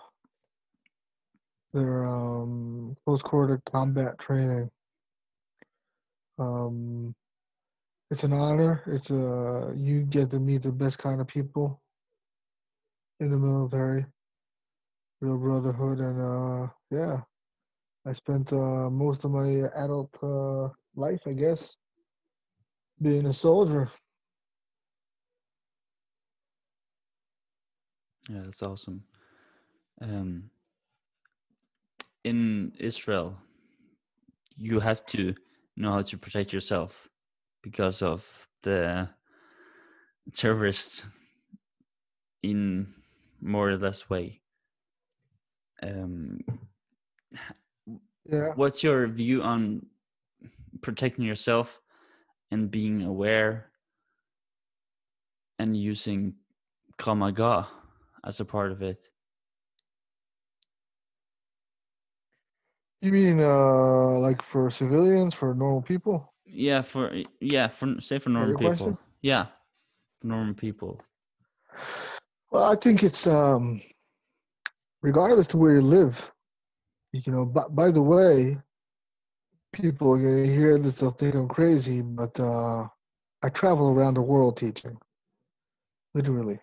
their 1.73 2.07
um, 2.07 2.97
close 3.05 3.23
quarter 3.23 3.61
combat 3.71 4.19
training. 4.19 4.71
Um, 6.39 7.15
it's 8.11 8.25
an 8.25 8.33
honor. 8.33 8.83
It's 8.87 9.11
a 9.11 9.73
you 9.77 10.03
get 10.03 10.31
to 10.31 10.39
meet 10.41 10.63
the 10.63 10.73
best 10.73 10.99
kind 10.99 11.21
of 11.21 11.27
people 11.27 11.81
in 13.21 13.31
the 13.31 13.37
military, 13.37 14.07
real 15.21 15.37
brotherhood, 15.37 15.99
and 15.99 16.21
uh, 16.21 16.69
yeah, 16.91 17.21
I 18.07 18.13
spent 18.13 18.53
uh, 18.53 18.89
most 18.89 19.25
of 19.25 19.33
my 19.33 19.69
adult 19.77 20.11
uh, 20.23 20.69
life, 20.97 21.21
I 21.27 21.33
guess, 21.33 21.77
being 23.03 23.27
a 23.27 23.33
soldier. 23.33 23.91
Yeah, 28.29 28.43
that's 28.45 28.63
awesome. 28.63 29.05
Um, 30.01 30.51
in 32.25 32.73
Israel, 32.79 33.39
you 34.57 34.81
have 34.81 35.05
to 35.07 35.35
know 35.77 35.93
how 35.93 36.03
to 36.03 36.19
protect 36.19 36.53
yourself 36.53 37.09
because 37.63 38.03
of 38.03 38.49
the 38.63 39.09
terrorists 40.33 41.07
in 42.43 42.95
more 43.41 43.71
or 43.71 43.77
less 43.77 44.11
way. 44.11 44.41
Um, 45.83 46.41
Yeah. 48.31 48.53
what's 48.57 48.83
your 48.85 49.07
view 49.07 49.43
on 49.43 49.87
protecting 50.83 51.25
yourself 51.25 51.81
and 52.51 52.71
being 52.71 53.03
aware 53.03 53.73
and 55.59 55.77
using 55.77 56.35
Krav 56.99 57.17
Maga 57.19 57.69
as 58.25 58.41
a 58.41 58.45
part 58.45 58.73
of 58.73 58.83
it? 58.83 59.09
You 63.01 63.13
mean 63.13 63.41
uh 63.41 64.19
like 64.19 64.43
for 64.43 64.71
civilians, 64.71 65.35
for 65.35 65.55
normal 65.55 65.83
people? 65.83 66.35
Yeah, 66.45 66.83
for 66.83 67.15
yeah, 67.41 67.69
for 67.69 68.01
say 68.01 68.19
for 68.19 68.31
normal 68.31 68.57
people. 68.57 68.69
question? 68.71 68.99
Yeah, 69.23 69.47
for 70.21 70.27
normal 70.27 70.55
people. 70.55 71.01
Well, 72.51 72.65
I 72.65 72.77
think 72.77 73.03
it's 73.03 73.27
um 73.27 73.81
regardless 75.03 75.47
to 75.49 75.59
where 75.59 75.75
you 75.75 75.83
live. 75.83 76.31
You 77.13 77.33
know, 77.33 77.45
by, 77.45 77.65
by 77.71 77.91
the 77.91 78.03
way, 78.03 78.59
people 79.73 80.13
are 80.13 80.19
gonna 80.19 80.47
hear 80.47 80.79
this, 80.79 80.97
they'll 80.97 81.11
think 81.11 81.35
I'm 81.35 81.49
crazy, 81.49 82.01
but 82.01 82.39
uh 82.41 82.89
I 83.43 83.49
travel 83.51 83.91
around 83.91 84.15
the 84.15 84.23
world 84.23 84.57
teaching. 84.57 84.99
Literally. 86.15 86.59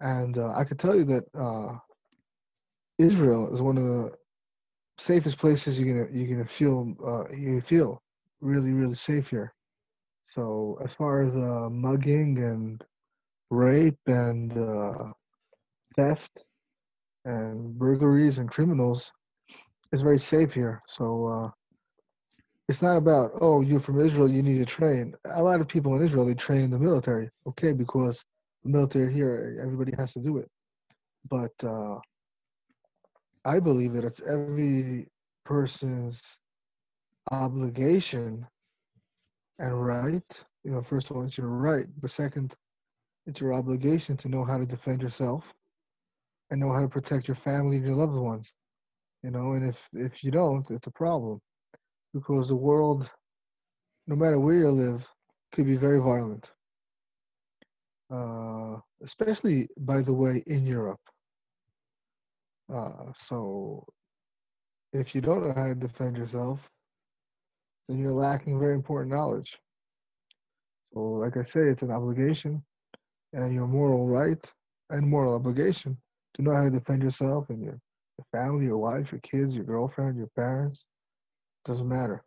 And 0.00 0.38
uh, 0.38 0.52
I 0.56 0.64
could 0.64 0.78
tell 0.78 0.96
you 0.96 1.04
that 1.04 1.24
uh 1.34 1.78
Israel 2.98 3.52
is 3.52 3.62
one 3.62 3.78
of 3.78 3.84
the 3.84 4.12
safest 4.98 5.38
places 5.38 5.78
you're 5.78 5.88
gonna 5.92 6.08
you're 6.12 6.28
gonna 6.36 6.48
feel 6.48 6.94
uh, 7.04 7.24
you 7.34 7.60
feel 7.62 8.02
really 8.40 8.72
really 8.72 8.94
safe 8.94 9.30
here. 9.30 9.54
So 10.34 10.78
as 10.84 10.94
far 10.94 11.22
as 11.22 11.34
uh, 11.34 11.68
mugging 11.70 12.38
and 12.38 12.84
rape 13.50 13.98
and 14.06 14.56
uh, 14.56 15.12
theft 15.96 16.30
and 17.24 17.76
burglaries 17.78 18.38
and 18.38 18.48
criminals, 18.48 19.10
it's 19.92 20.02
very 20.02 20.18
safe 20.18 20.52
here. 20.54 20.82
So 20.86 21.26
uh, 21.26 21.50
it's 22.68 22.82
not 22.82 22.96
about 22.96 23.32
oh 23.40 23.62
you're 23.62 23.80
from 23.80 24.00
Israel 24.00 24.30
you 24.30 24.42
need 24.42 24.58
to 24.58 24.66
train. 24.66 25.14
A 25.24 25.42
lot 25.42 25.60
of 25.60 25.66
people 25.68 25.96
in 25.96 26.02
Israel 26.02 26.26
they 26.26 26.34
train 26.34 26.62
in 26.62 26.70
the 26.70 26.78
military, 26.78 27.30
okay, 27.46 27.72
because 27.72 28.22
military 28.64 29.12
here 29.12 29.60
everybody 29.62 29.92
has 29.96 30.12
to 30.14 30.20
do 30.20 30.38
it. 30.38 30.48
But 31.28 31.52
uh, 31.64 31.98
I 33.44 33.58
believe 33.60 33.92
that 33.94 34.04
it's 34.04 34.20
every 34.22 35.08
person's 35.44 36.22
obligation 37.30 38.46
and 39.58 39.86
right. 39.86 40.44
You 40.64 40.72
know, 40.72 40.82
first 40.82 41.10
of 41.10 41.16
all, 41.16 41.24
it's 41.24 41.38
your 41.38 41.48
right, 41.48 41.86
but 42.00 42.10
second, 42.10 42.54
it's 43.26 43.40
your 43.40 43.54
obligation 43.54 44.16
to 44.18 44.28
know 44.28 44.44
how 44.44 44.58
to 44.58 44.66
defend 44.66 45.02
yourself 45.02 45.52
and 46.50 46.60
know 46.60 46.72
how 46.72 46.80
to 46.80 46.88
protect 46.88 47.28
your 47.28 47.34
family 47.34 47.76
and 47.76 47.86
your 47.86 47.94
loved 47.96 48.16
ones. 48.16 48.54
You 49.22 49.30
know, 49.30 49.52
and 49.52 49.68
if 49.68 49.88
if 49.92 50.24
you 50.24 50.30
don't, 50.30 50.68
it's 50.70 50.86
a 50.86 50.90
problem 50.90 51.40
because 52.14 52.48
the 52.48 52.56
world, 52.56 53.08
no 54.06 54.16
matter 54.16 54.38
where 54.38 54.56
you 54.56 54.70
live, 54.70 55.06
could 55.52 55.66
be 55.66 55.76
very 55.76 56.00
violent. 56.00 56.50
Uh, 58.10 58.76
especially, 59.04 59.68
by 59.78 60.00
the 60.00 60.12
way, 60.12 60.42
in 60.46 60.66
Europe. 60.66 61.00
Uh, 62.72 63.12
so 63.14 63.86
if 64.92 65.14
you 65.14 65.20
don't 65.20 65.46
know 65.46 65.54
how 65.54 65.68
to 65.68 65.74
defend 65.74 66.16
yourself, 66.16 66.68
then 67.88 67.98
you're 67.98 68.12
lacking 68.12 68.58
very 68.58 68.74
important 68.74 69.12
knowledge. 69.12 69.58
So, 70.92 71.00
like 71.00 71.36
I 71.36 71.42
say, 71.42 71.68
it's 71.68 71.82
an 71.82 71.92
obligation 71.92 72.62
and 73.32 73.54
your 73.54 73.66
moral 73.68 74.08
right 74.08 74.52
and 74.90 75.06
moral 75.08 75.34
obligation 75.34 75.96
to 76.34 76.42
know 76.42 76.54
how 76.54 76.64
to 76.64 76.70
defend 76.70 77.02
yourself 77.02 77.48
and 77.50 77.62
your, 77.62 77.78
your 78.18 78.26
family, 78.32 78.64
your 78.66 78.78
wife, 78.78 79.12
your 79.12 79.20
kids, 79.20 79.54
your 79.54 79.64
girlfriend, 79.64 80.16
your 80.16 80.30
parents. 80.34 80.84
Doesn't 81.64 81.88
matter. 81.88 82.24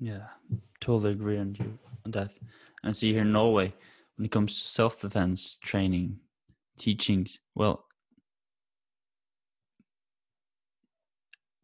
Yeah, 0.00 0.28
totally 0.80 1.12
agree 1.12 1.38
on 1.38 1.54
you 1.58 1.78
that. 2.12 2.30
And 2.82 2.96
see 2.96 3.12
here 3.12 3.22
in 3.22 3.32
Norway, 3.32 3.72
when 4.16 4.26
it 4.26 4.30
comes 4.30 4.54
to 4.54 4.68
self 4.68 5.00
defense 5.00 5.58
training, 5.58 6.20
teachings, 6.78 7.38
well, 7.54 7.84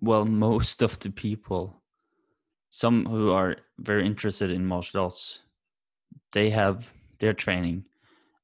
well, 0.00 0.24
most 0.24 0.82
of 0.82 0.98
the 0.98 1.10
people, 1.10 1.82
some 2.70 3.06
who 3.06 3.30
are 3.30 3.56
very 3.78 4.06
interested 4.06 4.50
in 4.50 4.66
martial 4.66 5.04
arts, 5.04 5.40
they 6.32 6.50
have 6.50 6.92
their 7.20 7.32
training, 7.32 7.84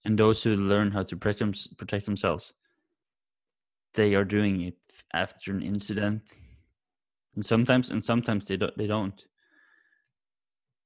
and 0.04 0.18
those 0.18 0.42
who 0.42 0.54
learn 0.54 0.90
how 0.90 1.02
to 1.02 1.16
protect, 1.16 1.76
protect 1.76 2.06
themselves, 2.06 2.52
they 3.94 4.14
are 4.14 4.24
doing 4.24 4.62
it 4.62 4.76
after 5.12 5.50
an 5.50 5.62
incident, 5.62 6.22
and 7.34 7.44
sometimes, 7.44 7.90
and 7.90 8.02
sometimes 8.02 8.46
they 8.46 8.56
don't. 8.56 8.76
They 8.76 8.86
don't. 8.86 9.24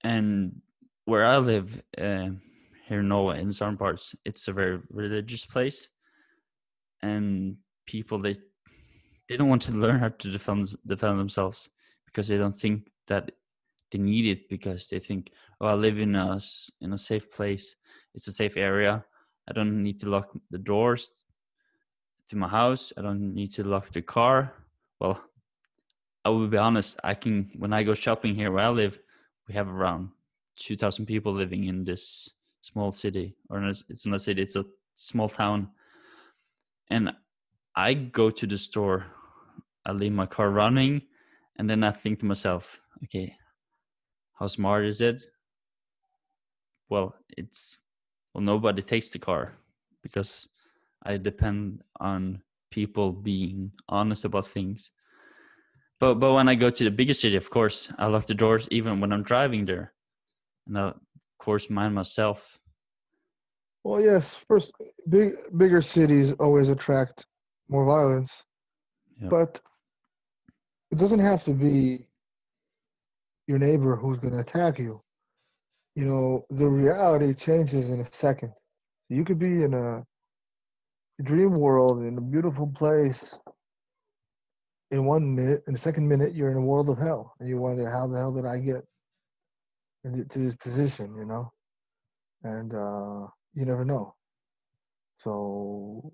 And 0.02 0.60
where 1.04 1.24
I 1.26 1.38
live 1.38 1.82
uh, 1.98 2.30
here 2.88 3.00
in 3.00 3.08
Norway, 3.08 3.40
in 3.40 3.52
some 3.52 3.76
parts, 3.76 4.14
it's 4.24 4.48
a 4.48 4.52
very 4.52 4.80
religious 4.90 5.44
place, 5.44 5.88
and 7.02 7.56
people 7.86 8.18
they 8.18 8.36
they 9.28 9.36
don't 9.36 9.48
want 9.48 9.62
to 9.62 9.72
learn 9.72 9.98
how 9.98 10.08
to 10.08 10.30
defend 10.30 10.74
defend 10.86 11.18
themselves 11.18 11.70
because 12.06 12.28
they 12.28 12.38
don't 12.38 12.56
think 12.56 12.90
that 13.08 13.30
they 13.90 13.98
need 13.98 14.26
it 14.26 14.48
because 14.48 14.88
they 14.88 14.98
think, 14.98 15.30
oh, 15.60 15.66
I 15.66 15.74
live 15.74 15.98
in 15.98 16.14
a 16.14 16.40
in 16.80 16.92
a 16.92 16.98
safe 16.98 17.30
place. 17.30 17.76
It's 18.14 18.28
a 18.28 18.32
safe 18.32 18.56
area. 18.56 19.04
I 19.48 19.52
don't 19.52 19.82
need 19.82 20.00
to 20.00 20.08
lock 20.08 20.30
the 20.50 20.58
doors 20.58 21.24
to 22.28 22.36
my 22.36 22.48
house. 22.48 22.92
I 22.96 23.02
don't 23.02 23.34
need 23.34 23.52
to 23.54 23.64
lock 23.64 23.90
the 23.90 24.02
car. 24.02 24.54
Well, 25.00 25.22
I 26.24 26.30
will 26.30 26.48
be 26.48 26.56
honest. 26.56 26.98
I 27.04 27.14
can 27.14 27.50
when 27.58 27.72
I 27.72 27.82
go 27.82 27.94
shopping 27.94 28.34
here 28.34 28.50
where 28.50 28.64
I 28.64 28.70
live, 28.70 28.98
we 29.48 29.54
have 29.54 29.68
around 29.68 30.10
two 30.56 30.76
thousand 30.76 31.06
people 31.06 31.32
living 31.32 31.64
in 31.64 31.84
this 31.84 32.30
small 32.60 32.92
city, 32.92 33.36
or 33.50 33.62
it's 33.64 34.06
not 34.06 34.16
a 34.16 34.18
city. 34.18 34.42
It's 34.42 34.56
a 34.56 34.64
small 34.94 35.28
town, 35.28 35.68
and 36.88 37.12
I 37.74 37.94
go 37.94 38.30
to 38.30 38.46
the 38.46 38.58
store, 38.58 39.06
I 39.84 39.92
leave 39.92 40.12
my 40.12 40.26
car 40.26 40.50
running, 40.50 41.02
and 41.56 41.68
then 41.68 41.82
I 41.82 41.90
think 41.90 42.20
to 42.20 42.26
myself, 42.26 42.80
okay, 43.04 43.34
how 44.34 44.46
smart 44.46 44.84
is 44.84 45.00
it? 45.00 45.24
Well, 46.88 47.16
it's 47.36 47.78
well 48.32 48.44
nobody 48.44 48.82
takes 48.82 49.10
the 49.10 49.18
car 49.18 49.54
because 50.02 50.46
I 51.02 51.16
depend 51.16 51.82
on 51.98 52.42
people 52.70 53.12
being 53.12 53.72
honest 53.88 54.24
about 54.24 54.46
things. 54.46 54.90
But 55.98 56.16
but 56.16 56.34
when 56.34 56.48
I 56.48 56.54
go 56.54 56.70
to 56.70 56.84
the 56.84 56.90
bigger 56.90 57.14
city, 57.14 57.36
of 57.36 57.50
course, 57.50 57.90
I 57.98 58.06
lock 58.06 58.26
the 58.26 58.34
doors 58.34 58.68
even 58.70 59.00
when 59.00 59.12
I'm 59.12 59.22
driving 59.22 59.64
there, 59.64 59.93
and 60.66 60.76
uh, 60.76 60.88
of 60.88 60.94
course 61.38 61.70
mine 61.70 61.94
myself. 61.94 62.58
Well, 63.84 64.00
yes. 64.00 64.34
First, 64.34 64.72
big 65.08 65.34
bigger 65.56 65.82
cities 65.82 66.32
always 66.40 66.68
attract 66.68 67.26
more 67.68 67.84
violence. 67.84 68.42
Yeah. 69.20 69.28
But 69.28 69.60
it 70.90 70.98
doesn't 70.98 71.18
have 71.20 71.44
to 71.44 71.52
be 71.52 72.06
your 73.46 73.58
neighbor 73.58 73.94
who's 73.94 74.18
going 74.18 74.32
to 74.32 74.40
attack 74.40 74.78
you. 74.78 75.02
You 75.94 76.06
know, 76.06 76.46
the 76.50 76.66
reality 76.66 77.34
changes 77.34 77.90
in 77.90 78.00
a 78.00 78.06
second. 78.10 78.52
You 79.10 79.24
could 79.24 79.38
be 79.38 79.62
in 79.62 79.74
a 79.74 80.02
dream 81.22 81.52
world, 81.52 82.02
in 82.02 82.16
a 82.16 82.20
beautiful 82.20 82.66
place. 82.66 83.38
In 84.90 85.04
one 85.04 85.34
minute, 85.34 85.62
in 85.66 85.72
the 85.72 85.78
second 85.78 86.08
minute, 86.08 86.34
you're 86.34 86.50
in 86.50 86.56
a 86.56 86.60
world 86.60 86.88
of 86.88 86.98
hell, 86.98 87.34
and 87.38 87.48
you 87.48 87.58
wonder 87.58 87.90
how 87.90 88.06
the 88.06 88.18
hell 88.18 88.32
did 88.32 88.46
I 88.46 88.58
get 88.58 88.84
into 90.04 90.38
this 90.38 90.54
position? 90.54 91.14
You 91.16 91.24
know, 91.24 91.52
and 92.42 92.74
uh, 92.74 93.26
you 93.54 93.64
never 93.64 93.84
know. 93.84 94.14
So 95.18 96.12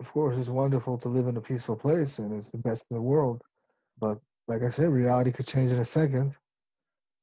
of 0.00 0.12
course, 0.12 0.36
it's 0.36 0.48
wonderful 0.48 0.98
to 0.98 1.08
live 1.08 1.28
in 1.28 1.36
a 1.36 1.40
peaceful 1.40 1.76
place 1.76 2.18
and 2.18 2.32
it's 2.34 2.48
the 2.48 2.58
best 2.58 2.84
in 2.90 2.96
the 2.96 3.02
world. 3.02 3.42
But 3.98 4.18
like 4.48 4.62
I 4.62 4.70
said, 4.70 4.88
reality 4.88 5.32
could 5.32 5.46
change 5.46 5.70
in 5.72 5.78
a 5.78 5.84
second. 5.84 6.34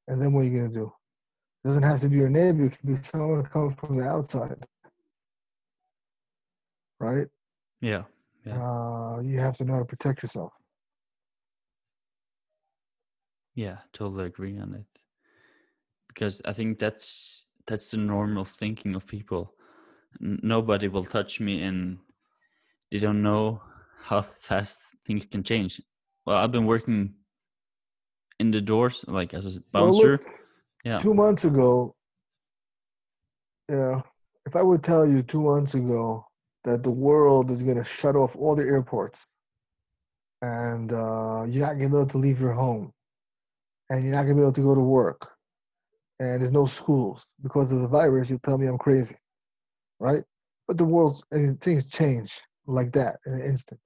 And 0.08 0.20
then 0.20 0.32
what 0.32 0.40
are 0.40 0.44
you 0.48 0.58
going 0.58 0.70
to 0.70 0.74
do? 0.74 0.92
It 1.64 1.68
doesn't 1.68 1.82
have 1.84 2.00
to 2.00 2.08
be 2.08 2.16
your 2.16 2.28
neighbor, 2.28 2.64
it 2.64 2.76
could 2.78 2.96
be 2.96 3.02
someone 3.02 3.44
coming 3.44 3.76
from 3.76 3.98
the 3.98 4.08
outside. 4.08 4.66
Right? 6.98 7.28
Yeah. 7.80 8.02
Yeah. 8.44 8.60
Uh, 8.60 9.20
you 9.20 9.38
have 9.38 9.56
to 9.58 9.64
know 9.64 9.74
how 9.74 9.78
to 9.80 9.84
protect 9.84 10.22
yourself. 10.22 10.52
Yeah, 13.54 13.78
totally 13.92 14.26
agree 14.26 14.58
on 14.58 14.74
it. 14.74 15.01
Because 16.12 16.42
I 16.44 16.52
think 16.52 16.78
that's 16.78 17.46
that's 17.66 17.90
the 17.90 17.96
normal 17.96 18.44
thinking 18.44 18.94
of 18.94 19.06
people. 19.06 19.54
N- 20.20 20.40
nobody 20.42 20.88
will 20.88 21.04
touch 21.04 21.40
me 21.40 21.62
and 21.62 21.98
they 22.90 22.98
don't 22.98 23.22
know 23.22 23.62
how 24.02 24.20
fast 24.20 24.96
things 25.06 25.24
can 25.26 25.42
change. 25.42 25.80
Well, 26.26 26.36
I've 26.36 26.52
been 26.52 26.66
working 26.66 27.14
in 28.38 28.50
the 28.50 28.60
doors 28.60 29.04
like 29.08 29.34
as 29.34 29.56
a 29.56 29.60
bouncer. 29.72 29.90
Well, 29.92 30.10
look, 30.10 30.24
yeah. 30.84 30.98
Two 30.98 31.14
months 31.14 31.44
ago, 31.44 31.94
yeah, 33.70 34.02
if 34.46 34.56
I 34.56 34.62
would 34.62 34.82
tell 34.82 35.06
you 35.06 35.22
two 35.22 35.40
months 35.40 35.74
ago 35.74 36.26
that 36.64 36.82
the 36.82 36.90
world 36.90 37.50
is 37.50 37.62
going 37.62 37.76
to 37.76 37.84
shut 37.84 38.16
off 38.16 38.36
all 38.36 38.54
the 38.54 38.62
airports 38.64 39.26
and 40.42 40.92
uh, 40.92 41.44
you're 41.48 41.66
not 41.66 41.78
going 41.78 41.90
to 41.90 41.96
be 41.96 41.96
able 41.96 42.06
to 42.06 42.18
leave 42.18 42.40
your 42.40 42.52
home 42.52 42.92
and 43.90 44.04
you're 44.04 44.12
not 44.12 44.24
going 44.24 44.36
to 44.36 44.40
be 44.40 44.42
able 44.42 44.52
to 44.52 44.62
go 44.62 44.74
to 44.74 44.80
work 44.80 45.30
and 46.22 46.40
there's 46.40 46.52
no 46.52 46.66
schools 46.66 47.26
because 47.42 47.70
of 47.72 47.80
the 47.80 47.88
virus, 47.88 48.30
you 48.30 48.38
tell 48.44 48.56
me 48.56 48.68
I'm 48.68 48.78
crazy, 48.78 49.16
right? 49.98 50.22
But 50.68 50.78
the 50.78 50.84
world 50.84 51.24
and 51.32 51.60
things 51.60 51.84
change 51.86 52.40
like 52.66 52.92
that 52.92 53.16
in 53.26 53.34
an 53.34 53.42
instant. 53.42 53.80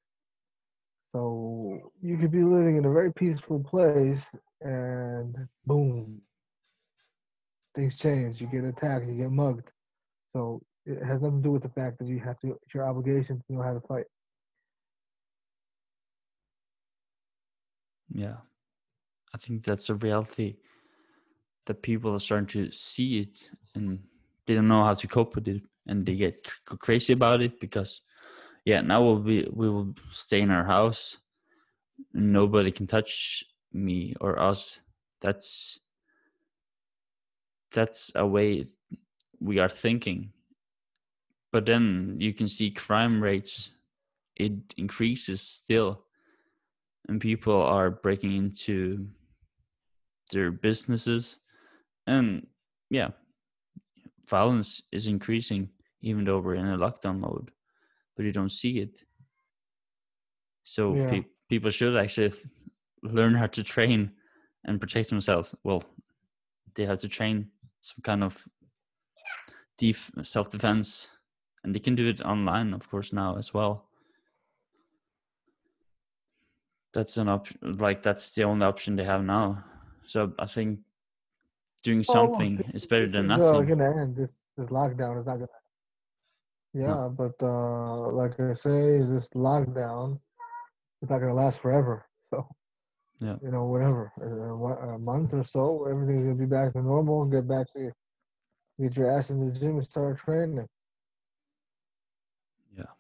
So 1.13 1.93
you 2.03 2.19
could 2.19 2.31
be 2.31 2.43
living 2.43 2.77
in 2.77 2.85
a 2.85 2.93
very 2.93 3.11
peaceful 3.11 3.61
place 3.61 4.21
and 4.61 5.35
boom, 5.65 6.21
things 7.75 7.99
change. 7.99 8.43
You 8.43 8.49
get 8.49 8.65
attacked, 8.65 9.07
you 9.09 9.15
get 9.15 9.31
mugged. 9.31 9.71
So 10.35 10.61
it 10.85 11.03
has 11.03 11.23
nothing 11.23 11.39
to 11.39 11.49
do 11.49 11.53
with 11.53 11.63
the 11.63 11.71
fact 11.71 11.99
that 12.01 12.07
you 12.07 12.19
have 12.19 12.39
to, 12.41 12.49
it's 12.49 12.75
your 12.75 12.87
obligation 12.87 13.39
to 13.39 13.55
know 13.55 13.63
how 13.63 13.73
to 13.73 13.81
fight. 13.81 14.05
Yeah. 18.13 18.37
I 19.35 19.39
think 19.39 19.65
that's 19.65 19.89
a 19.89 19.95
reality 19.95 20.57
that 21.67 21.83
people 21.83 22.15
are 22.15 22.21
starting 22.21 22.47
to 22.47 22.71
see 22.71 23.21
it 23.21 23.51
and 23.75 24.01
they 24.47 24.55
don't 24.55 24.69
know 24.69 24.85
how 24.85 24.95
to 24.95 25.07
cope 25.07 25.35
with 25.35 25.49
it 25.49 25.63
and 25.87 26.07
they 26.07 26.17
get 26.17 26.47
crazy 26.67 27.13
about 27.13 27.43
it 27.43 27.61
because 27.61 28.03
yeah 28.65 28.81
now 28.81 29.03
we'll 29.03 29.19
be 29.19 29.47
we 29.53 29.69
will 29.69 29.95
stay 30.11 30.41
in 30.41 30.51
our 30.51 30.65
house. 30.65 31.19
Nobody 32.13 32.71
can 32.71 32.87
touch 32.87 33.45
me 33.73 34.15
or 34.21 34.39
us. 34.39 34.81
That's 35.21 35.81
that's 37.73 38.13
a 38.15 38.27
way 38.27 38.67
we 39.41 39.59
are 39.59 39.69
thinking. 39.69 40.33
But 41.53 41.67
then 41.67 42.17
you 42.19 42.33
can 42.33 42.49
see 42.49 42.71
crime 42.71 43.23
rates 43.23 43.71
it 44.37 44.53
increases 44.77 45.41
still 45.41 46.05
and 47.09 47.21
people 47.21 47.61
are 47.63 47.91
breaking 47.91 48.37
into 48.37 49.09
their 50.31 50.51
businesses 50.51 51.39
and 52.07 52.47
yeah 52.91 53.11
violence 54.29 54.83
is 54.93 55.07
increasing 55.07 55.71
even 56.01 56.25
though 56.25 56.39
we're 56.39 56.55
in 56.55 56.67
a 56.67 56.79
lockdown 56.79 57.19
mode 57.21 57.51
but 58.17 58.25
you 58.25 58.33
don't 58.33 58.51
see 58.53 58.79
it. 58.79 59.05
So 60.65 60.95
Yeah. 60.95 61.07
pe- 61.11 61.27
people 61.49 61.71
should 61.71 61.97
actually 61.97 62.33
learn 63.03 63.35
how 63.35 63.47
to 63.47 63.63
train 63.63 64.13
and 64.65 64.81
protect 64.81 65.11
themselves. 65.11 65.55
Well 65.63 65.83
they 66.75 66.87
have 66.87 67.01
to 67.01 67.09
train 67.09 67.51
some 67.83 68.01
kind 68.03 68.25
of 68.25 68.49
def- 69.79 70.11
self-defense 70.23 71.11
and 71.63 71.75
they 71.75 71.79
can 71.79 71.95
do 71.95 72.07
it 72.09 72.21
online 72.23 72.73
of 72.75 72.89
course 72.89 73.13
now 73.13 73.37
as 73.37 73.53
well. 73.55 73.89
That's 76.95 77.17
an 77.19 77.29
option 77.29 77.59
like 77.79 78.03
that's 78.03 78.35
the 78.35 78.45
only 78.45 78.65
option 78.67 78.97
they 78.97 79.05
have 79.05 79.23
now. 79.23 79.65
So 80.07 80.33
i 80.39 80.47
think 80.47 80.81
doing 81.89 82.01
Oh, 82.09 82.15
something 82.17 82.53
this- 82.59 82.75
is 82.79 82.87
better 82.93 83.07
this 83.07 83.15
than 83.15 83.25
is, 83.25 83.31
nothing 83.35 83.63
Uh, 83.63 83.69
gonna 83.71 83.91
end. 84.03 84.11
This 84.21 84.33
this 84.57 84.69
lockdown 84.79 85.13
is 85.21 85.27
not 85.31 85.37
gonna. 85.43 85.61
Yeah, 86.85 87.03
but 87.21 87.37
uh, 87.55 88.11
like 88.21 88.35
I 88.41 88.55
say, 88.67 88.81
this 89.15 89.27
lockdown 89.49 90.07
is 91.03 91.09
not 91.11 91.19
gonna 91.21 91.41
last 91.45 91.59
forever. 91.65 91.97
So. 92.35 92.39
Yeah. 93.29 93.37
You 93.45 93.51
know, 93.55 93.65
whatever, 93.73 94.03
uh, 94.21 94.95
a 94.97 94.99
month 95.11 95.31
or 95.39 95.45
so, 95.57 95.63
everything's 95.91 96.25
gonna 96.27 96.43
be 96.47 96.51
back 96.59 96.69
to 96.75 96.83
normal. 96.93 97.19
Get 97.37 97.45
back 97.55 97.67
to 97.75 97.81
get 98.81 98.93
your 98.99 99.09
ass 99.15 99.31
in 99.33 99.39
the 99.41 99.51
gym 99.59 99.75
and 99.81 99.85
start 99.93 100.19
training. 100.25 100.69
Yeah. 102.81 102.93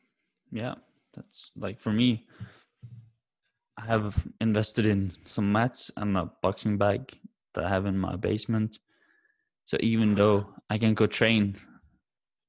Yeah. 0.62 0.74
That's 1.14 1.40
like 1.64 1.78
for 1.84 1.92
me, 2.00 2.08
I 3.76 3.84
have 3.92 4.26
invested 4.40 4.86
in 4.86 5.00
some 5.34 5.48
mats 5.52 5.90
and 6.00 6.16
a 6.16 6.24
boxing 6.42 6.78
bag 6.78 7.02
that 7.56 7.64
I 7.64 7.68
have 7.68 7.86
in 7.86 7.98
my 7.98 8.16
basement. 8.16 8.78
So 9.66 9.76
even 9.80 10.14
though 10.14 10.54
I 10.70 10.78
can 10.78 10.94
go 10.94 11.06
train 11.08 11.56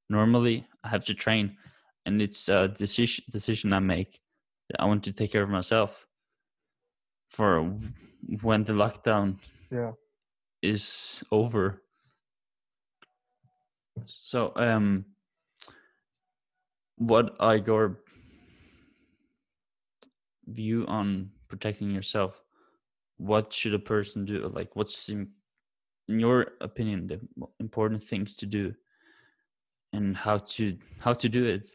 normally, 0.09 0.67
I 0.83 0.89
have 0.89 1.05
to 1.05 1.13
train 1.13 1.57
and 2.05 2.21
it's 2.21 2.47
a 2.47 2.67
decision 2.69 3.25
decision 3.31 3.73
I 3.73 3.79
make 3.79 4.21
that 4.69 4.81
I 4.81 4.85
want 4.85 5.03
to 5.05 5.11
take 5.11 5.31
care 5.31 5.43
of 5.43 5.49
myself 5.49 6.07
for 7.29 7.63
when 8.41 8.63
the 8.63 8.73
lockdown 8.73 9.39
Yeah. 9.71 9.91
is 10.61 11.23
over. 11.31 11.81
So 14.05 14.53
um 14.55 15.05
what 16.97 17.35
are 17.39 17.57
your 17.57 17.99
view 20.47 20.85
on 20.87 21.31
protecting 21.47 21.91
yourself? 21.91 22.46
What 23.17 23.51
should 23.53 23.73
a 23.73 23.79
person 23.79 24.25
do? 24.25 24.47
Like 24.47 24.75
what's 24.75 25.09
in, 25.09 25.29
in 26.07 26.19
your 26.19 26.47
opinion 26.61 27.07
the 27.07 27.19
important 27.59 28.03
things 28.03 28.35
to 28.37 28.45
do 28.45 28.73
and 29.93 30.15
how 30.15 30.37
to 30.37 30.77
how 30.99 31.13
to 31.13 31.29
do 31.29 31.45
it 31.45 31.67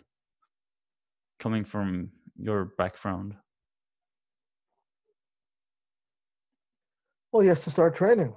coming 1.39 1.65
from 1.65 2.11
your 2.37 2.67
background? 2.79 3.35
Well, 7.33 7.43
you 7.43 7.49
have 7.49 7.65
to 7.65 7.71
start 7.71 7.95
training, 7.97 8.35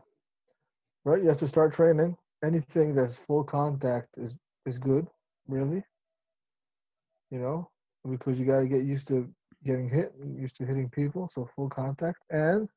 right? 1.04 1.22
You 1.22 1.28
have 1.28 1.38
to 1.40 1.48
start 1.48 1.74
training. 1.74 2.16
Anything 2.44 2.94
that's 2.96 3.20
full 3.20 3.44
contact 3.44 4.10
is 4.18 4.34
is 4.66 4.78
good, 4.78 5.08
really. 5.48 5.84
You 7.30 7.40
know, 7.40 7.70
because 8.10 8.40
you 8.40 8.46
got 8.46 8.62
to 8.62 8.68
get 8.68 8.84
used 8.84 9.08
to 9.10 9.30
getting 9.64 9.90
hit, 9.90 10.14
used 10.38 10.56
to 10.58 10.66
hitting 10.66 10.90
people. 10.90 11.30
So 11.34 11.50
full 11.56 11.70
contact, 11.70 12.20
and 12.30 12.70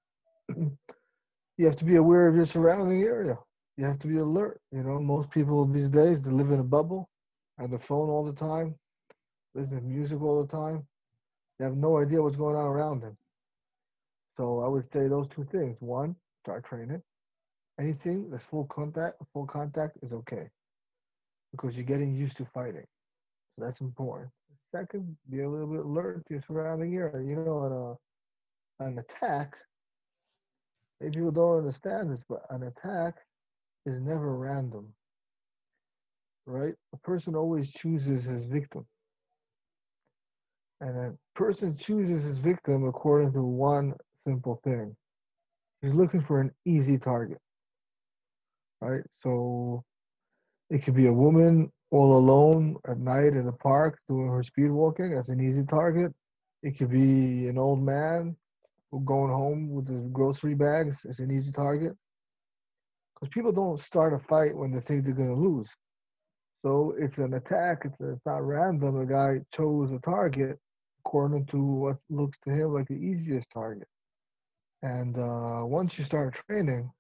you 0.49 1.67
have 1.67 1.77
to 1.77 1.85
be 1.85 1.97
aware 1.97 2.29
of 2.29 2.37
your 2.37 2.47
surrounding 2.47 3.03
area. 3.03 3.39
You 3.77 3.85
have 3.85 3.99
to 4.01 4.09
be 4.09 4.19
alert. 4.19 4.61
You 4.73 4.83
know, 4.83 5.01
most 5.01 5.31
people 5.31 5.65
these 5.65 5.89
days 5.89 6.21
they 6.21 6.31
live 6.31 6.51
in 6.51 6.61
a 6.61 6.65
bubble, 6.65 7.09
on 7.59 7.71
the 7.71 7.79
phone 7.79 8.09
all 8.09 8.25
the 8.25 8.33
time, 8.33 8.75
listen 9.55 9.77
to 9.77 9.83
music 9.83 10.21
all 10.21 10.43
the 10.43 10.49
time. 10.49 10.87
They 11.59 11.65
have 11.65 11.77
no 11.77 11.99
idea 11.99 12.23
what's 12.23 12.37
going 12.37 12.57
on 12.57 12.67
around 12.67 13.01
them. 13.01 13.17
So 14.37 14.61
I 14.61 14.69
would 14.69 14.85
say 14.93 15.09
those 15.09 15.27
two 15.29 15.45
things. 15.45 15.77
One, 15.81 16.15
start 16.45 16.65
training. 16.65 17.03
Anything 17.81 18.31
that's 18.31 18.47
full 18.47 18.67
contact, 18.67 19.17
full 19.33 19.47
contact 19.47 19.99
is 20.03 20.13
okay. 20.13 20.49
Because 21.51 21.77
you're 21.77 21.87
getting 21.87 22.15
used 22.15 22.37
to 22.37 22.45
fighting. 22.45 22.85
So 23.59 23.65
that's 23.65 23.81
important. 23.81 24.31
Second, 24.75 25.17
be 25.31 25.41
a 25.41 25.49
little 25.49 25.67
bit 25.67 25.81
alert 25.81 26.25
to 26.27 26.35
your 26.35 26.43
surrounding 26.47 26.95
area. 26.95 27.27
You 27.27 27.37
know, 27.37 27.99
an, 28.81 28.87
an 28.87 28.99
attack, 28.99 29.57
maybe 31.01 31.17
people 31.17 31.31
don't 31.31 31.59
understand 31.59 32.11
this, 32.11 32.25
but 32.29 32.43
an 32.51 32.65
attack 32.65 33.17
is 33.87 34.01
never 34.01 34.37
random. 34.37 34.93
Right? 36.47 36.75
A 36.95 36.97
person 36.99 37.35
always 37.35 37.73
chooses 37.73 38.25
his 38.25 38.45
victim. 38.45 38.87
And 40.81 40.97
a 40.97 41.15
person 41.35 41.77
chooses 41.77 42.25
his 42.25 42.39
victim 42.39 42.87
according 42.87 43.33
to 43.33 43.43
one 43.43 43.95
simple 44.27 44.61
thing. 44.65 44.97
He's 45.83 45.95
looking 45.95 46.21
for 46.21 46.41
an 46.41 46.51
easy 46.65 46.99
target. 46.99 47.39
Right? 48.81 49.03
So 49.23 49.85
it 50.71 50.85
could 50.85 50.95
be 50.95 51.07
a 51.07 51.13
woman 51.13 51.71
all 51.91 52.17
alone 52.17 52.77
at 52.87 52.99
night 52.99 53.35
in 53.35 53.47
the 53.47 53.53
park 53.53 53.99
doing 54.09 54.29
her 54.29 54.43
speed 54.43 54.71
walking. 54.71 55.15
That's 55.15 55.31
an 55.31 55.41
easy 55.41 55.65
target. 55.65 56.13
It 56.63 56.79
could 56.79 56.91
be 56.91 57.49
an 57.49 57.59
old 57.59 57.83
man 57.83 58.37
going 59.05 59.33
home 59.33 59.71
with 59.71 59.87
the 59.87 60.09
grocery 60.13 60.55
bags. 60.55 61.05
is 61.05 61.21
an 61.21 61.31
easy 61.31 61.53
target. 61.53 61.93
Because 63.15 63.33
people 63.33 63.53
don't 63.53 63.79
start 63.79 64.15
a 64.15 64.19
fight 64.19 64.57
when 64.57 64.73
they 64.73 64.81
think 64.81 65.05
they're 65.05 65.15
going 65.15 65.35
to 65.35 65.41
lose. 65.41 65.75
So 66.63 66.95
if 66.99 67.19
an 67.19 67.35
attack, 67.35 67.83
it's, 67.85 67.97
it's 68.01 68.25
not 68.27 68.47
random. 68.47 69.01
A 69.01 69.07
guy 69.07 69.41
chose 69.55 69.93
a 69.93 69.99
target 69.99 70.59
according 71.01 71.47
to 71.47 71.63
what 71.63 71.97
looks 72.11 72.39
to 72.45 72.51
him 72.51 72.75
like 72.75 72.89
the 72.89 72.95
easiest 72.95 73.49
target. 73.51 73.89
And 74.83 75.17
uh, 75.19 75.63
once 75.65 75.99
you 75.99 76.05
start 76.05 76.41
training, 76.49 76.91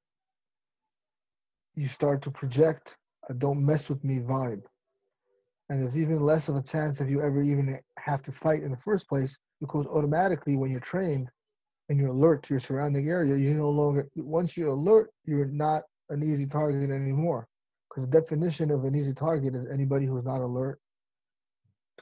you 1.74 1.88
start 1.88 2.22
to 2.22 2.30
project 2.30 2.96
a 3.28 3.34
don't 3.34 3.64
mess 3.64 3.88
with 3.88 4.02
me 4.02 4.18
vibe. 4.18 4.62
And 5.68 5.82
there's 5.82 5.98
even 5.98 6.20
less 6.20 6.48
of 6.48 6.56
a 6.56 6.62
chance 6.62 7.00
of 7.00 7.10
you 7.10 7.20
ever 7.20 7.42
even 7.42 7.78
have 7.98 8.22
to 8.22 8.32
fight 8.32 8.62
in 8.62 8.70
the 8.70 8.76
first 8.76 9.08
place 9.08 9.38
because 9.60 9.86
automatically 9.86 10.56
when 10.56 10.70
you're 10.70 10.80
trained 10.80 11.28
and 11.88 11.98
you're 11.98 12.08
alert 12.08 12.42
to 12.44 12.54
your 12.54 12.60
surrounding 12.60 13.08
area, 13.08 13.36
you 13.36 13.54
no 13.54 13.70
longer, 13.70 14.08
once 14.16 14.56
you're 14.56 14.68
alert, 14.68 15.10
you're 15.24 15.46
not 15.46 15.82
an 16.10 16.22
easy 16.22 16.46
target 16.46 16.90
anymore. 16.90 17.46
Because 17.88 18.08
the 18.08 18.20
definition 18.20 18.70
of 18.70 18.84
an 18.84 18.94
easy 18.94 19.14
target 19.14 19.54
is 19.54 19.66
anybody 19.72 20.06
who's 20.06 20.24
not 20.24 20.40
alert 20.40 20.78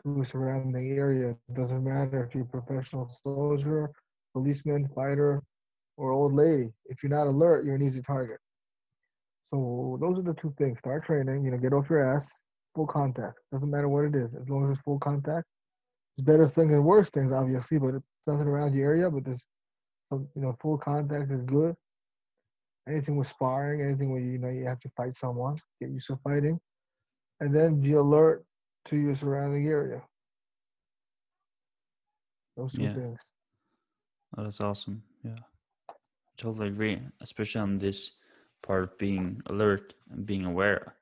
to 0.02 0.20
a 0.20 0.24
surrounding 0.24 0.92
area. 0.92 1.30
It 1.30 1.54
doesn't 1.54 1.84
matter 1.84 2.24
if 2.24 2.34
you're 2.34 2.44
a 2.44 2.60
professional 2.60 3.08
soldier, 3.22 3.90
policeman, 4.32 4.88
fighter, 4.94 5.42
or 5.96 6.10
old 6.10 6.34
lady. 6.34 6.72
If 6.86 7.02
you're 7.02 7.10
not 7.10 7.28
alert, 7.28 7.64
you're 7.64 7.76
an 7.76 7.82
easy 7.82 8.02
target. 8.02 8.38
So 9.52 9.96
those 10.00 10.18
are 10.18 10.22
the 10.22 10.34
two 10.34 10.52
things. 10.58 10.78
Start 10.80 11.06
training, 11.06 11.44
you 11.44 11.52
know, 11.52 11.58
get 11.58 11.72
off 11.72 11.88
your 11.88 12.14
ass, 12.14 12.28
full 12.74 12.86
contact. 12.86 13.38
Doesn't 13.52 13.70
matter 13.70 13.88
what 13.88 14.04
it 14.04 14.16
is, 14.16 14.34
as 14.34 14.48
long 14.48 14.64
as 14.64 14.76
it's 14.76 14.84
full 14.84 14.98
contact. 14.98 15.46
There's 16.16 16.26
better 16.26 16.48
things 16.48 16.72
and 16.72 16.84
worse 16.84 17.10
things, 17.10 17.30
obviously, 17.30 17.78
but 17.78 17.94
it's 17.94 18.04
nothing 18.26 18.48
around 18.48 18.74
your 18.74 18.90
area, 18.90 19.08
but 19.08 19.24
there's 19.24 19.40
some, 20.08 20.28
you 20.34 20.42
know, 20.42 20.56
full 20.60 20.78
contact 20.78 21.30
is 21.30 21.42
good. 21.42 21.76
Anything 22.88 23.16
with 23.16 23.26
sparring, 23.26 23.82
anything 23.82 24.12
where 24.12 24.20
you 24.20 24.38
know 24.38 24.48
you 24.48 24.64
have 24.64 24.80
to 24.80 24.88
fight 24.96 25.16
someone, 25.16 25.56
get 25.80 25.90
used 25.90 26.06
to 26.06 26.16
fighting. 26.22 26.60
And 27.40 27.54
then 27.54 27.80
be 27.80 27.92
alert 27.92 28.44
to 28.86 28.96
your 28.96 29.14
surrounding 29.14 29.66
area. 29.66 30.02
Those 32.56 32.72
two 32.72 32.82
Yeah. 32.84 32.94
things. 32.94 33.20
Oh, 34.36 34.44
that's 34.44 34.60
awesome. 34.60 35.02
Yeah. 35.22 35.34
Totally 36.38 36.68
agree. 36.68 37.00
Especially 37.20 37.60
on 37.60 37.78
this 37.78 38.12
part 38.62 38.84
of 38.84 38.96
being 38.96 39.42
alert 39.46 39.94
and 40.10 40.24
being 40.24 40.44
aware. 40.44 40.96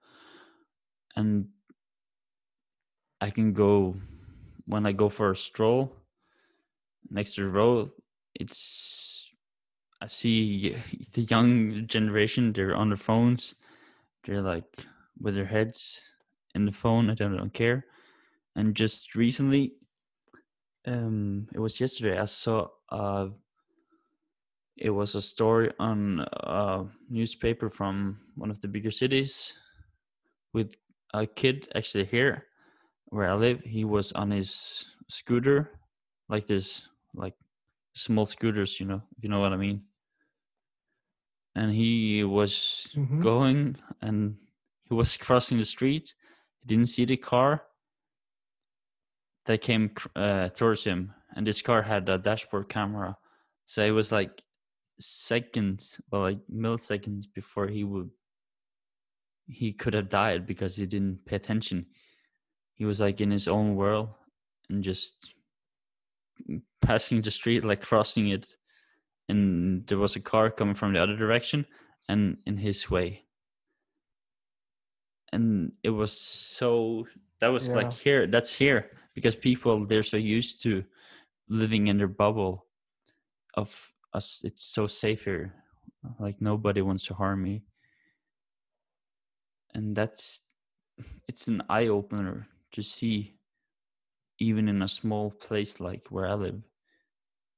And 1.14 1.48
I 3.20 3.30
can 3.30 3.52
go 3.52 3.94
when 4.66 4.86
I 4.86 4.92
go 4.92 5.08
for 5.08 5.30
a 5.30 5.36
stroll 5.36 5.94
next 7.10 7.34
to 7.34 7.42
the 7.42 7.48
road, 7.48 7.90
it's 8.34 9.32
I 10.04 10.06
see 10.06 10.76
the 11.14 11.22
young 11.22 11.86
generation, 11.86 12.52
they're 12.52 12.76
on 12.76 12.90
their 12.90 12.98
phones. 12.98 13.54
They're 14.24 14.42
like 14.42 14.86
with 15.18 15.34
their 15.34 15.46
heads 15.46 16.02
in 16.54 16.66
the 16.66 16.72
phone, 16.72 17.08
I 17.08 17.14
don't, 17.14 17.36
don't 17.36 17.54
care. 17.54 17.86
And 18.54 18.74
just 18.74 19.14
recently, 19.14 19.72
um, 20.86 21.48
it 21.54 21.58
was 21.58 21.80
yesterday. 21.80 22.18
I 22.18 22.26
saw 22.26 22.68
uh, 22.90 23.28
it 24.76 24.90
was 24.90 25.14
a 25.14 25.22
story 25.22 25.70
on 25.78 26.26
a 26.32 26.84
newspaper 27.08 27.68
from 27.68 28.18
one 28.34 28.50
of 28.50 28.60
the 28.60 28.68
bigger 28.68 28.90
cities 28.90 29.54
with 30.52 30.76
a 31.14 31.26
kid 31.26 31.68
actually 31.74 32.04
here 32.04 32.46
where 33.06 33.30
I 33.30 33.34
live. 33.34 33.60
He 33.60 33.84
was 33.84 34.12
on 34.12 34.30
his 34.30 34.84
scooter, 35.08 35.70
like 36.28 36.46
this, 36.46 36.88
like 37.14 37.34
small 37.94 38.26
scooters, 38.26 38.80
you 38.80 38.86
know, 38.86 39.02
if 39.16 39.22
you 39.24 39.28
know 39.30 39.40
what 39.40 39.52
I 39.52 39.56
mean. 39.56 39.86
And 41.54 41.72
he 41.72 42.24
was 42.24 42.96
Mhm. 42.96 43.20
going 43.20 43.76
and 44.00 44.38
he 44.84 44.94
was 44.94 45.16
crossing 45.16 45.58
the 45.58 45.64
street. 45.64 46.14
He 46.60 46.66
didn't 46.66 46.88
see 46.88 47.04
the 47.04 47.16
car 47.16 47.66
that 49.46 49.60
came 49.60 49.94
uh, 50.16 50.48
towards 50.50 50.84
him, 50.84 51.14
and 51.34 51.46
this 51.46 51.62
car 51.62 51.82
had 51.82 52.08
a 52.08 52.18
dashboard 52.18 52.68
camera. 52.68 53.18
So 53.66 53.84
it 53.84 53.90
was 53.90 54.10
like 54.12 54.42
seconds, 55.00 56.00
well, 56.10 56.22
like 56.22 56.46
milliseconds 56.48 57.24
before 57.32 57.68
he 57.68 57.84
would 57.84 58.10
he 59.46 59.72
could 59.72 59.94
have 59.94 60.08
died 60.08 60.46
because 60.46 60.76
he 60.76 60.86
didn't 60.86 61.24
pay 61.26 61.36
attention. 61.36 61.86
He 62.74 62.84
was 62.84 63.00
like 63.00 63.20
in 63.20 63.30
his 63.30 63.48
own 63.48 63.76
world 63.76 64.10
and 64.70 64.82
just 64.84 65.34
passing 66.82 67.22
the 67.22 67.30
street, 67.30 67.64
like 67.64 67.82
crossing 67.82 68.28
it, 68.28 68.56
and 69.28 69.86
there 69.86 69.98
was 69.98 70.16
a 70.16 70.20
car 70.20 70.50
coming 70.50 70.74
from 70.74 70.92
the 70.92 71.02
other 71.02 71.16
direction 71.16 71.66
and 72.08 72.38
in 72.46 72.56
his 72.56 72.90
way. 72.90 73.24
And 75.32 75.72
it 75.82 75.90
was 75.90 76.12
so 76.12 77.06
that 77.40 77.48
was 77.48 77.70
like 77.70 77.92
here, 77.92 78.26
that's 78.26 78.54
here 78.54 78.90
because 79.14 79.34
people 79.34 79.86
they're 79.86 80.02
so 80.02 80.16
used 80.16 80.62
to 80.62 80.84
living 81.48 81.88
in 81.88 81.98
their 81.98 82.08
bubble 82.08 82.66
of 83.54 83.92
us. 84.12 84.42
It's 84.44 84.62
so 84.62 84.86
safe 84.86 85.24
here, 85.24 85.54
like 86.18 86.40
nobody 86.40 86.82
wants 86.82 87.06
to 87.06 87.14
harm 87.14 87.42
me, 87.42 87.64
and 89.74 89.96
that's 89.96 90.42
it's 91.28 91.48
an 91.48 91.62
eye 91.68 91.88
opener 91.88 92.46
to 92.72 92.82
see 92.82 93.34
even 94.44 94.68
in 94.68 94.82
a 94.82 94.88
small 94.88 95.30
place 95.30 95.80
like 95.80 96.06
where 96.10 96.26
I 96.26 96.34
live, 96.34 96.62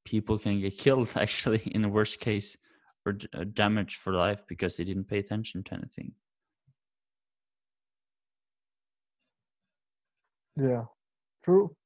people 0.04 0.38
can 0.38 0.60
get 0.60 0.78
killed 0.84 1.10
actually 1.16 1.62
in 1.66 1.82
the 1.82 1.88
worst 1.88 2.20
case 2.20 2.56
or 3.04 3.12
d- 3.12 3.28
uh, 3.34 3.44
damaged 3.44 3.96
for 3.96 4.12
life 4.12 4.42
because 4.46 4.76
they 4.76 4.84
didn't 4.84 5.08
pay 5.08 5.18
attention 5.18 5.62
to 5.64 5.74
anything. 5.74 6.12
Yeah. 10.56 10.84
True. 11.44 11.76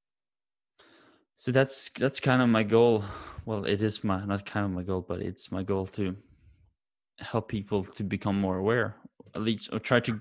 So 1.36 1.50
that's 1.52 1.90
that's 1.98 2.20
kind 2.20 2.42
of 2.42 2.48
my 2.48 2.62
goal. 2.62 3.02
Well, 3.46 3.64
it 3.64 3.82
is 3.82 4.04
my 4.04 4.24
not 4.24 4.44
kind 4.44 4.66
of 4.66 4.72
my 4.72 4.82
goal, 4.82 5.00
but 5.00 5.20
it's 5.20 5.50
my 5.50 5.62
goal 5.62 5.86
to 5.86 6.16
help 7.18 7.48
people 7.48 7.84
to 7.84 8.04
become 8.04 8.38
more 8.40 8.58
aware. 8.58 8.96
At 9.34 9.42
least 9.42 9.70
or 9.72 9.78
try 9.78 10.00
to 10.00 10.20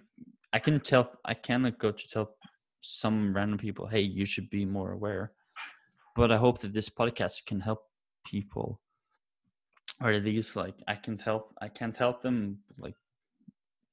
I 0.54 0.60
can 0.60 0.80
tell 0.80 1.12
I 1.26 1.34
cannot 1.34 1.78
go 1.78 1.92
to 1.92 2.08
tell 2.08 2.36
some 2.82 3.34
random 3.34 3.58
people, 3.58 3.88
hey, 3.88 4.02
you 4.02 4.26
should 4.26 4.50
be 4.50 4.66
more 4.66 4.92
aware. 4.92 5.32
But 6.16 6.32
I 6.32 6.38
hope 6.38 6.60
that 6.60 6.74
this 6.74 6.90
podcast 6.90 7.46
can 7.46 7.60
help 7.60 7.84
people 8.26 8.82
or 10.02 10.12
at 10.12 10.24
least 10.24 10.56
like 10.56 10.76
I 10.88 10.96
can 10.96 11.18
help 11.18 11.54
I 11.62 11.68
can't 11.68 11.96
help 11.96 12.22
them 12.22 12.60
like 12.78 12.96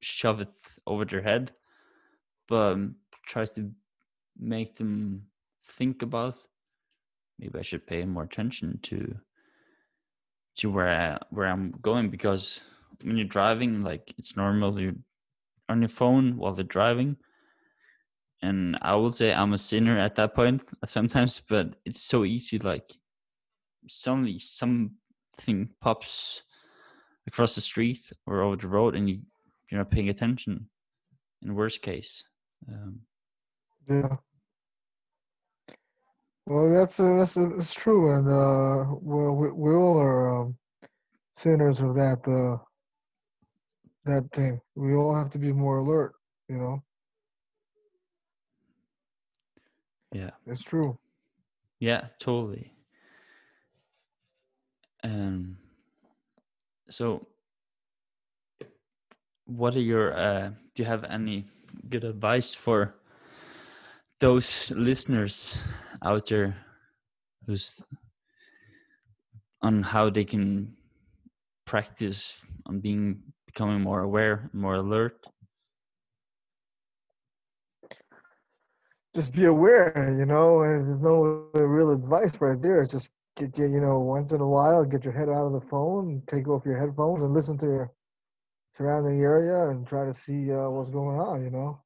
shove 0.00 0.40
it 0.40 0.54
over 0.86 1.04
their 1.04 1.22
head, 1.22 1.52
but 2.48 2.72
um, 2.72 2.96
try 3.26 3.44
to 3.44 3.72
make 4.38 4.76
them 4.76 5.26
think 5.62 6.02
about 6.02 6.36
maybe 7.38 7.58
I 7.58 7.62
should 7.62 7.86
pay 7.86 8.04
more 8.04 8.22
attention 8.22 8.78
to 8.82 9.16
to 10.56 10.70
where 10.70 10.88
I, 10.88 11.18
where 11.30 11.48
I'm 11.48 11.72
going 11.82 12.08
because 12.08 12.60
when 13.02 13.16
you're 13.16 13.26
driving, 13.26 13.82
like 13.82 14.14
it's 14.16 14.36
normal 14.36 14.80
you're 14.80 14.94
on 15.68 15.82
your 15.82 15.88
phone 15.88 16.36
while 16.36 16.52
they're 16.52 16.64
driving, 16.64 17.16
and 18.46 18.78
I 18.80 18.94
will 18.94 19.10
say 19.10 19.34
I'm 19.34 19.52
a 19.52 19.58
sinner 19.58 19.98
at 19.98 20.14
that 20.16 20.34
point 20.34 20.62
sometimes, 20.84 21.40
but 21.48 21.74
it's 21.84 22.00
so 22.00 22.24
easy. 22.24 22.58
Like 22.58 22.88
suddenly 23.88 24.38
something 24.38 25.70
pops 25.80 26.44
across 27.26 27.56
the 27.56 27.60
street 27.60 28.12
or 28.26 28.42
over 28.42 28.56
the 28.56 28.68
road, 28.68 28.94
and 28.94 29.08
you 29.10 29.18
you're 29.68 29.80
not 29.80 29.90
paying 29.90 30.08
attention. 30.08 30.68
In 31.42 31.54
worst 31.54 31.82
case, 31.82 32.24
um, 32.68 33.00
Yeah. 33.88 34.16
Well, 36.46 36.70
that's 36.70 37.00
uh, 37.00 37.16
that's 37.18 37.36
uh, 37.36 37.56
it's 37.58 37.74
true, 37.74 38.12
and 38.14 38.26
uh, 38.28 38.94
we, 39.02 39.50
we 39.50 39.74
all 39.74 39.98
are 39.98 40.42
um, 40.42 40.56
sinners 41.36 41.80
of 41.80 41.96
that 41.96 42.20
uh, 42.28 42.58
that 44.04 44.30
thing. 44.30 44.60
We 44.76 44.94
all 44.94 45.14
have 45.14 45.30
to 45.30 45.38
be 45.38 45.52
more 45.52 45.78
alert. 45.78 46.12
You 46.48 46.58
know, 46.58 46.82
yeah. 50.16 50.30
it's 50.46 50.62
true. 50.62 50.98
Yeah, 51.80 52.08
totally. 52.18 52.72
Um, 55.04 55.58
so 56.88 57.26
what 59.44 59.76
are 59.76 59.80
your 59.80 60.16
uh 60.16 60.50
do 60.74 60.82
you 60.82 60.84
have 60.84 61.04
any 61.04 61.44
good 61.88 62.04
advice 62.04 62.54
for 62.54 62.96
those 64.18 64.72
listeners 64.72 65.62
out 66.02 66.26
there 66.26 66.56
who's 67.46 67.80
on 69.62 69.82
how 69.82 70.10
they 70.10 70.24
can 70.24 70.74
practice 71.64 72.36
on 72.66 72.80
being 72.80 73.22
becoming 73.46 73.80
more 73.80 74.00
aware, 74.00 74.50
more 74.52 74.74
alert? 74.74 75.24
Just 79.16 79.32
be 79.32 79.46
aware. 79.46 80.14
You 80.18 80.26
know, 80.26 80.60
and 80.60 80.86
there's 80.86 81.00
no 81.00 81.48
real 81.54 81.90
advice 81.90 82.38
right 82.38 82.60
there. 82.60 82.82
It's 82.82 82.92
just 82.92 83.12
get 83.36 83.56
you, 83.56 83.64
you 83.64 83.80
know, 83.80 83.98
once 83.98 84.32
in 84.32 84.42
a 84.42 84.46
while, 84.46 84.84
get 84.84 85.04
your 85.04 85.14
head 85.14 85.30
out 85.30 85.46
of 85.46 85.54
the 85.54 85.66
phone, 85.68 86.22
take 86.26 86.46
off 86.48 86.66
your 86.66 86.78
headphones, 86.78 87.22
and 87.22 87.32
listen 87.32 87.56
to 87.58 87.66
your 87.66 87.92
surrounding 88.74 89.22
area, 89.22 89.70
and 89.70 89.86
try 89.86 90.04
to 90.04 90.12
see 90.12 90.52
uh, 90.52 90.68
what's 90.68 90.90
going 90.90 91.18
on. 91.18 91.42
You 91.42 91.48
know, 91.48 91.80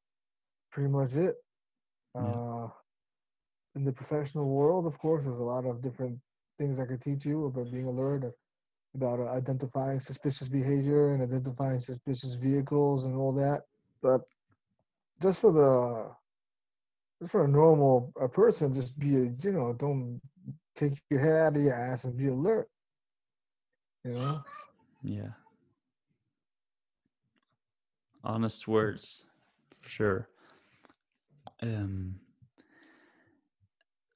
pretty 0.73 0.91
much 0.91 1.15
it. 1.15 1.37
Yeah. 2.17 2.23
Uh, 2.23 2.69
in 3.77 3.85
the 3.85 3.93
professional 3.93 4.47
world, 4.47 4.85
of 4.85 4.99
course, 4.99 5.23
there's 5.23 5.39
a 5.39 5.43
lot 5.55 5.65
of 5.65 5.81
different 5.81 6.19
things 6.59 6.81
I 6.81 6.85
could 6.85 7.01
teach 7.01 7.25
you 7.25 7.47
about 7.47 7.71
being 7.71 7.87
alert, 7.87 8.25
about 8.97 9.21
uh, 9.21 9.31
identifying 9.31 10.01
suspicious 10.01 10.49
behavior 10.49 11.15
and 11.15 11.23
identifying 11.23 11.79
suspicious 11.79 12.35
vehicles 12.35 13.05
and 13.05 13.15
all 13.15 13.33
that. 13.35 13.63
But 14.03 14.23
just 15.23 15.41
for 15.41 15.53
the 15.53 16.11
for 17.27 17.45
a 17.45 17.49
normal 17.49 18.13
uh 18.21 18.29
person, 18.29 18.75
just 18.75 18.99
be 18.99 19.17
a 19.17 19.33
you 19.43 19.53
know, 19.53 19.73
don't 19.79 20.21
take 20.77 20.95
your 21.11 21.21
head 21.21 21.47
out 21.47 21.57
of 21.57 21.63
your 21.63 21.75
ass 21.75 22.05
and 22.05 22.17
be 22.17 22.29
alert. 22.29 22.69
You 24.05 24.13
know, 24.13 24.43
Yeah. 25.03 25.31
Honest 28.25 28.69
words, 28.69 29.25
for 29.71 29.89
sure. 29.89 30.29
Um, 31.63 32.17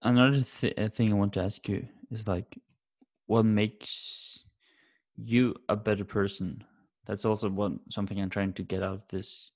another 0.03 0.43
th- 0.43 0.93
thing 0.93 1.11
I 1.11 1.17
want 1.17 1.33
to 1.35 1.43
ask 1.43 1.69
you 1.69 1.89
is 2.11 2.27
like, 2.29 2.59
what 3.27 3.45
makes 3.45 4.45
you 5.17 5.55
a 5.69 5.77
better 5.77 6.05
person? 6.05 6.65
That's 7.07 7.25
also 7.25 7.51
what 7.51 7.73
something 7.91 8.21
I'm 8.21 8.31
trying 8.31 8.55
to 8.55 8.63
get 8.63 8.83
out 8.83 8.95
of 8.95 9.09
this 9.09 9.51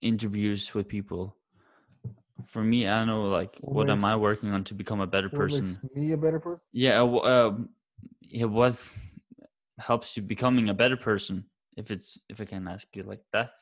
interviews 0.00 0.74
with 0.74 0.88
people. 0.88 1.36
For 2.46 2.62
me, 2.62 2.88
I 2.88 3.04
know 3.04 3.24
like 3.24 3.56
What 3.60 3.74
what 3.76 3.90
am 3.90 4.04
I 4.04 4.16
working 4.16 4.50
on 4.50 4.64
to 4.64 4.74
become 4.74 5.00
a 5.00 5.06
better 5.06 5.28
what 5.28 5.38
person. 5.38 5.66
makes 5.66 5.94
me 5.94 6.12
a 6.12 6.16
better 6.16 6.40
person? 6.40 6.60
Yeah, 6.72 7.02
uh, 7.02 7.48
um, 7.48 7.70
yeah. 8.20 8.46
What 8.46 8.76
helps 9.78 10.16
you 10.16 10.22
becoming 10.22 10.68
a 10.68 10.74
better 10.74 10.96
person? 10.96 11.44
If 11.76 11.90
it's 11.90 12.18
if 12.28 12.40
I 12.40 12.44
can 12.44 12.68
ask 12.68 12.88
you 12.96 13.02
like 13.04 13.22
that. 13.32 13.52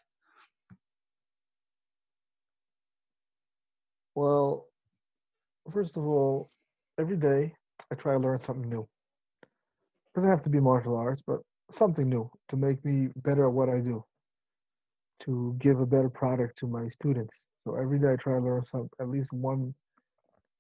Well, 4.14 4.66
first 5.73 5.97
of 5.97 6.05
all, 6.05 6.51
every 6.99 7.16
day 7.16 7.55
I 7.90 7.95
try 7.95 8.14
to 8.14 8.19
learn 8.19 8.40
something 8.40 8.69
new. 8.69 8.88
doesn't 10.14 10.31
have 10.31 10.43
to 10.43 10.51
be 10.51 10.61
martial 10.61 10.97
arts, 10.97 11.23
but 11.27 11.40
something 11.71 12.09
new 12.09 12.31
to 12.49 12.57
make 12.57 12.85
me 12.85 13.09
better 13.16 13.47
at 13.47 13.53
what 13.53 13.69
I 13.69 13.81
do, 13.81 14.05
to 15.21 15.55
give 15.59 15.81
a 15.81 15.87
better 15.87 16.11
product 16.11 16.59
to 16.59 16.66
my 16.66 16.88
students. 16.88 17.40
So 17.64 17.77
every 17.77 17.99
day 17.99 18.12
I 18.12 18.16
try 18.16 18.35
to 18.35 18.40
learn 18.40 18.64
some, 18.70 18.88
at 19.01 19.09
least 19.09 19.33
one. 19.33 19.75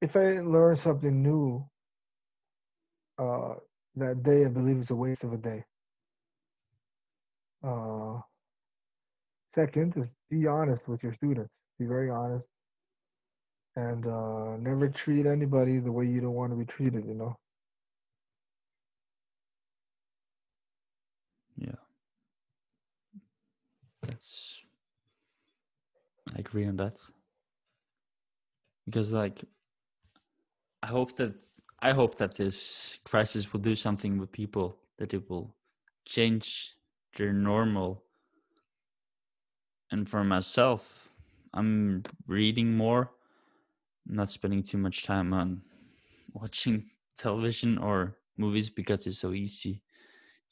If 0.02 0.16
I 0.16 0.40
learn 0.40 0.76
something 0.76 1.22
new, 1.22 1.66
uh, 3.18 3.54
that 3.96 4.22
day 4.22 4.44
I 4.46 4.48
believe 4.48 4.78
it's 4.78 4.90
a 4.90 4.96
waste 4.96 5.24
of 5.24 5.32
a 5.32 5.38
day. 5.38 5.64
Uh, 7.66 8.20
second 9.54 9.94
is 9.96 10.06
be 10.30 10.46
honest 10.46 10.88
with 10.88 11.02
your 11.02 11.14
students. 11.14 11.50
Be 11.78 11.86
very 11.86 12.10
honest, 12.10 12.46
and 13.76 14.06
uh, 14.06 14.56
never 14.58 14.88
treat 14.88 15.26
anybody 15.26 15.78
the 15.78 15.92
way 15.92 16.06
you 16.06 16.20
don't 16.20 16.34
want 16.34 16.52
to 16.52 16.56
be 16.56 16.64
treated. 16.66 17.04
You 17.06 17.14
know. 17.14 17.36
Yeah. 21.56 21.76
That's 24.02 24.59
I 24.59 24.59
agree 26.40 26.66
on 26.66 26.76
that. 26.76 26.96
Because 28.86 29.12
like 29.12 29.44
I 30.82 30.88
hope 30.88 31.16
that 31.16 31.34
I 31.80 31.92
hope 31.92 32.16
that 32.16 32.34
this 32.36 32.98
crisis 33.04 33.52
will 33.52 33.60
do 33.60 33.76
something 33.76 34.18
with 34.18 34.32
people 34.32 34.76
that 34.98 35.14
it 35.14 35.28
will 35.30 35.54
change 36.04 36.74
their 37.16 37.32
normal 37.32 38.02
and 39.90 40.08
for 40.08 40.24
myself 40.24 41.08
I'm 41.54 42.02
reading 42.26 42.76
more 42.76 43.10
not 44.06 44.30
spending 44.30 44.62
too 44.62 44.78
much 44.78 45.04
time 45.04 45.32
on 45.32 45.62
watching 46.32 46.90
television 47.16 47.78
or 47.78 48.16
movies 48.36 48.68
because 48.70 49.06
it's 49.06 49.18
so 49.18 49.32
easy 49.32 49.82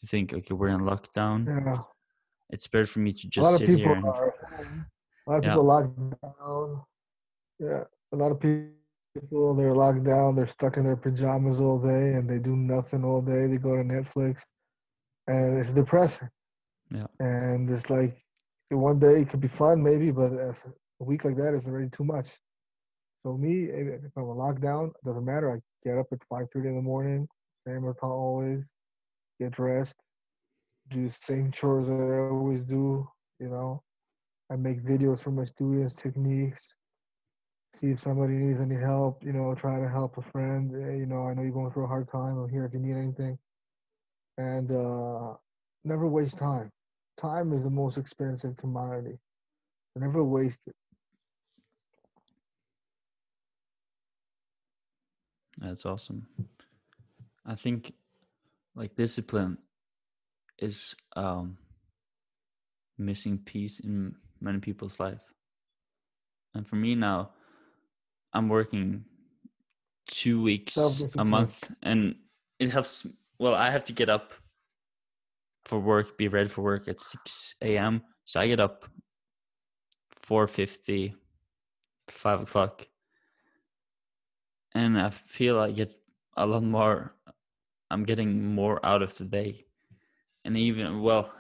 to 0.01 0.07
think, 0.07 0.33
okay, 0.33 0.55
we're 0.55 0.69
in 0.69 0.81
lockdown. 0.81 1.47
Yeah. 1.47 1.79
It's 2.51 2.67
better 2.67 2.87
for 2.87 3.01
me 3.01 3.13
to 3.13 3.29
just 3.29 3.59
sit 3.59 3.71
here 3.71 3.93
and 3.93 4.05
are. 4.05 4.35
A 5.29 5.31
lot 5.31 5.39
of 5.39 5.45
Yeah. 5.45 5.51
people 5.51 5.65
locked 5.65 5.97
down. 6.23 6.85
Yeah, 7.59 7.85
a 8.13 8.17
lot 8.17 8.33
of 8.33 8.41
people 8.41 9.55
they're 9.55 9.75
locked 9.75 10.05
down. 10.05 10.35
They're 10.37 10.47
stuck 10.47 10.77
in 10.79 10.85
their 10.85 10.97
pajamas 10.97 11.61
all 11.61 11.79
day 11.79 12.15
and 12.15 12.29
they 12.29 12.39
do 12.39 12.57
nothing 12.57 13.05
all 13.05 13.21
day. 13.21 13.47
They 13.47 13.59
go 13.59 13.77
to 13.77 13.83
Netflix, 13.85 14.47
and 15.27 15.59
it's 15.59 15.71
depressing. 15.73 16.31
Yeah. 16.91 17.07
And 17.21 17.69
it's 17.71 17.91
like 17.91 18.25
one 18.71 18.99
day 18.99 19.23
it 19.23 19.29
could 19.29 19.41
be 19.41 19.49
fun 19.49 19.83
maybe, 19.83 20.11
but 20.11 20.33
a 20.33 20.55
week 21.01 21.25
like 21.25 21.37
that 21.37 21.53
is 21.55 21.69
already 21.69 21.91
too 21.91 22.05
much. 22.05 22.39
So 23.23 23.37
me, 23.37 23.65
if 23.65 24.17
I'm 24.17 24.25
on 24.25 24.37
lockdown, 24.39 24.91
it 24.91 25.05
doesn't 25.05 25.25
matter. 25.25 25.53
I 25.53 25.61
get 25.87 25.99
up 25.99 26.07
at 26.13 26.25
five 26.25 26.47
thirty 26.53 26.69
in 26.69 26.77
the 26.77 26.83
morning, 26.83 27.29
same 27.67 27.87
as 27.89 27.97
always. 28.03 28.65
Get 29.41 29.53
dressed, 29.53 29.97
do 30.91 31.05
the 31.05 31.11
same 31.11 31.51
chores 31.53 31.87
that 31.87 32.01
I 32.01 32.19
always 32.31 32.65
do. 32.65 33.09
You 33.41 33.49
know, 33.51 33.83
I 34.51 34.57
make 34.57 34.83
videos 34.83 35.21
for 35.23 35.31
my 35.31 35.45
students, 35.45 35.95
techniques. 35.97 36.73
See 37.75 37.89
if 37.89 38.01
somebody 38.01 38.33
needs 38.35 38.61
any 38.61 38.77
help. 38.77 39.23
You 39.23 39.33
know, 39.33 39.55
try 39.55 39.79
to 39.79 39.89
help 39.89 40.17
a 40.17 40.23
friend. 40.23 40.75
eh, 40.75 40.97
You 40.97 41.07
know, 41.07 41.27
I 41.29 41.35
know 41.35 41.43
you're 41.43 41.53
going 41.53 41.71
through 41.71 41.85
a 41.85 41.89
hard 41.89 42.11
time. 42.11 42.39
I'm 42.39 42.49
here 42.49 42.65
if 42.65 42.73
you 42.73 42.81
need 42.81 42.97
anything. 42.97 43.39
And 44.39 44.71
uh, 44.73 45.35
never 45.85 46.07
waste 46.07 46.39
time. 46.39 46.71
Time 47.19 47.53
is 47.53 47.65
the 47.65 47.71
most 47.71 47.99
expensive 47.99 48.57
commodity. 48.57 49.19
Never 49.97 50.25
waste 50.25 50.61
it. 50.67 50.75
That's 55.59 55.85
awesome. 55.85 56.27
I 57.45 57.57
think 57.57 57.93
like 58.77 58.95
discipline 58.95 59.59
is 60.59 60.95
um 61.17 61.59
missing 62.97 63.39
piece 63.39 63.81
in 63.81 64.15
many 64.41 64.59
people's 64.59 65.01
life. 65.01 65.23
And 66.55 66.67
for 66.67 66.77
me 66.77 66.95
now, 66.95 67.31
I'm 68.33 68.49
working 68.49 69.05
two 70.07 70.41
weeks 70.43 70.77
a 71.17 71.25
month 71.25 71.71
and 71.83 72.15
it 72.59 72.71
helps 72.71 73.07
well, 73.39 73.55
I 73.55 73.71
have 73.71 73.85
to 73.85 73.93
get 73.93 74.09
up 74.09 74.33
for 75.65 75.79
work, 75.79 76.19
be 76.19 76.29
ready 76.29 76.49
for 76.49 76.63
work 76.63 76.89
at 76.89 76.99
six 76.99 77.55
AM. 77.63 78.03
So 78.25 78.41
I 78.41 78.49
get 78.49 78.59
up 78.59 78.85
four 80.11 80.49
fifty, 80.49 81.15
five 82.09 82.43
o'clock 82.43 82.87
and 84.75 85.01
I 85.01 85.11
feel 85.11 85.59
I 85.59 85.73
get 85.73 85.93
a 86.37 86.47
lot 86.47 86.63
more. 86.63 87.15
I'm 87.91 88.05
getting 88.05 88.55
more 88.55 88.85
out 88.85 89.03
of 89.03 89.17
the 89.17 89.25
day, 89.25 89.65
and 90.45 90.57
even 90.57 91.01
well, 91.01 91.33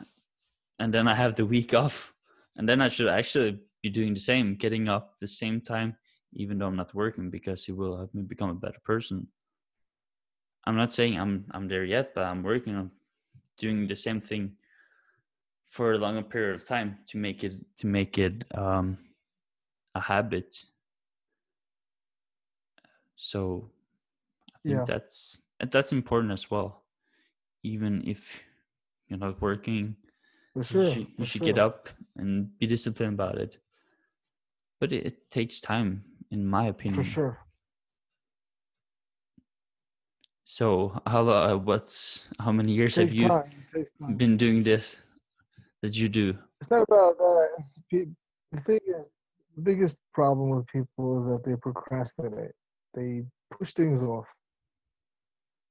and 0.79 0.93
then 0.93 1.07
I 1.07 1.15
have 1.15 1.35
the 1.35 1.47
week 1.47 1.75
off, 1.83 2.15
and 2.59 2.69
then 2.69 2.83
I 2.83 2.89
should 2.89 3.09
actually 3.09 3.61
be 3.83 3.89
doing 3.91 4.13
the 4.15 4.21
same, 4.21 4.57
getting 4.57 4.89
up 4.89 5.19
the 5.19 5.29
same 5.29 5.61
time, 5.61 5.97
even 6.35 6.59
though 6.59 6.67
I'm 6.67 6.77
not 6.77 6.95
working, 6.95 7.31
because 7.31 7.69
it 7.69 7.77
will 7.77 7.97
help 7.97 8.15
me 8.15 8.23
become 8.23 8.51
a 8.51 8.55
better 8.55 8.81
person. 8.85 9.29
I'm 10.67 10.77
not 10.77 10.93
saying 10.93 11.19
I'm 11.19 11.47
I'm 11.53 11.69
there 11.69 11.85
yet, 11.85 12.15
but 12.15 12.25
I'm 12.25 12.43
working 12.43 12.77
on 12.77 12.91
doing 13.57 13.87
the 13.87 13.97
same 13.97 14.21
thing 14.21 14.57
for 15.65 15.93
a 15.93 15.99
longer 15.99 16.23
period 16.23 16.57
of 16.57 16.67
time 16.67 16.99
to 17.07 17.17
make 17.19 17.45
it 17.45 17.55
to 17.79 17.87
make 17.87 18.19
it 18.19 18.45
um, 18.55 18.99
a 19.95 20.01
habit 20.01 20.65
so 23.19 23.69
I 24.55 24.59
think 24.67 24.79
Yeah. 24.81 24.85
that's 24.87 25.43
that's 25.59 25.93
important 25.93 26.33
as 26.33 26.51
well. 26.51 26.85
Even 27.65 28.07
if 28.07 28.43
you're 29.09 29.19
not 29.19 29.43
working, 29.43 29.97
For 30.59 30.65
sure. 30.65 30.83
you 30.83 30.93
should, 30.93 31.07
you 31.19 31.25
should 31.25 31.43
get 31.43 31.59
up 31.59 31.89
and 32.17 32.59
be 32.59 32.67
disciplined 32.67 33.15
about 33.15 33.39
it. 33.39 33.59
But 34.81 34.93
it, 34.93 35.07
it 35.07 35.31
takes 35.31 35.61
time, 35.61 36.05
in 36.31 36.47
my 36.47 36.67
opinion. 36.67 37.03
For 37.03 37.09
sure. 37.09 37.39
So 40.45 41.01
how 41.07 41.29
uh, 41.29 41.57
what's 41.57 42.25
how 42.41 42.51
many 42.53 42.73
years 42.73 42.97
have 42.97 43.13
you 43.13 43.29
time. 43.29 43.51
it 43.51 43.77
takes 43.77 43.91
time. 44.01 44.17
been 44.17 44.37
doing 44.37 44.63
this? 44.63 45.01
That 45.83 45.97
you 45.97 46.09
do? 46.09 46.37
It's 46.61 46.71
not 46.71 46.83
about 46.83 47.19
that. 47.19 47.51
The 47.93 48.61
thing 48.63 48.81
is, 48.87 49.09
the 49.55 49.63
biggest 49.63 49.99
problem 50.13 50.49
with 50.51 50.67
people 50.67 51.21
is 51.21 51.27
that 51.31 51.49
they 51.49 51.55
procrastinate. 51.57 52.51
They 52.95 53.23
push 53.53 53.73
things 53.73 54.03
off. 54.03 54.27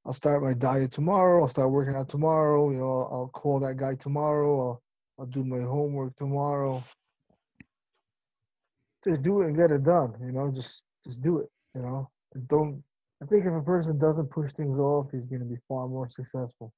I'll 0.07 0.13
start 0.13 0.41
my 0.41 0.53
diet 0.53 0.93
tomorrow. 0.93 1.41
I'll 1.41 1.49
start 1.49 1.69
working 1.69 1.95
out 1.95 2.07
tomorrow. 2.07 2.71
You 2.71 2.77
know, 2.77 3.09
I'll 3.11 3.29
call 3.33 3.59
that 3.59 3.75
guy 3.75 3.95
tomorrow. 3.95 4.61
I'll 4.61 4.81
I'll 5.19 5.25
do 5.25 5.43
my 5.43 5.59
homework 5.59 6.15
tomorrow. 6.15 6.81
Just 9.03 9.21
do 9.21 9.41
it 9.41 9.47
and 9.47 9.57
get 9.57 9.71
it 9.71 9.83
done. 9.83 10.13
You 10.21 10.31
know, 10.31 10.49
just 10.49 10.85
just 11.03 11.21
do 11.21 11.39
it. 11.39 11.49
You 11.75 11.81
know, 11.81 12.09
And 12.33 12.47
don't. 12.47 12.81
I 13.21 13.25
think 13.25 13.45
if 13.45 13.51
a 13.51 13.61
person 13.61 13.97
doesn't 13.97 14.29
push 14.29 14.53
things 14.53 14.79
off, 14.79 15.07
he's 15.11 15.25
going 15.25 15.41
to 15.41 15.45
be 15.45 15.57
far 15.67 15.89
more 15.89 16.07
successful 16.07 16.71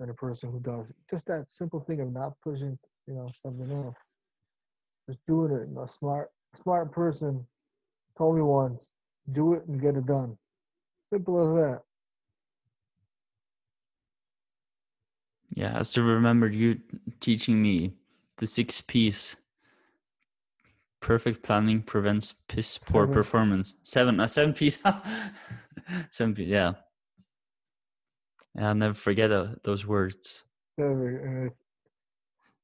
than 0.00 0.08
a 0.08 0.14
person 0.14 0.50
who 0.50 0.60
does. 0.60 0.92
Just 1.10 1.26
that 1.26 1.46
simple 1.50 1.80
thing 1.80 2.00
of 2.00 2.10
not 2.12 2.32
pushing, 2.42 2.78
you 3.06 3.14
know, 3.14 3.28
something 3.42 3.70
off. 3.72 3.96
Just 5.08 5.18
doing 5.26 5.52
it. 5.52 5.68
A 5.78 5.88
smart, 5.88 6.30
smart 6.54 6.92
person 6.92 7.44
told 8.16 8.36
me 8.36 8.42
once, 8.42 8.92
do 9.32 9.54
it 9.54 9.66
and 9.66 9.80
get 9.80 9.96
it 9.96 10.06
done. 10.06 10.38
Simple 11.12 11.48
as 11.48 11.54
that. 11.54 11.82
Yeah, 15.56 15.76
I 15.78 15.82
still 15.82 16.04
remember 16.04 16.46
you 16.48 16.80
teaching 17.18 17.60
me 17.62 17.94
the 18.36 18.46
six 18.46 18.80
P's. 18.82 19.36
Perfect 21.00 21.42
planning 21.42 21.82
prevents 21.82 22.34
piss 22.48 22.78
poor 22.78 23.02
Seven. 23.04 23.14
performance. 23.14 23.74
Seven, 23.82 24.20
uh, 24.20 24.26
seven 24.26 24.52
P's. 24.52 24.78
seven 26.10 26.34
P's, 26.34 26.46
yeah. 26.48 26.72
Yeah, 28.54 28.68
I'll 28.68 28.74
never 28.74 28.94
forget 28.94 29.32
uh, 29.32 29.48
those 29.64 29.86
words. 29.86 30.44
Very- 30.78 31.50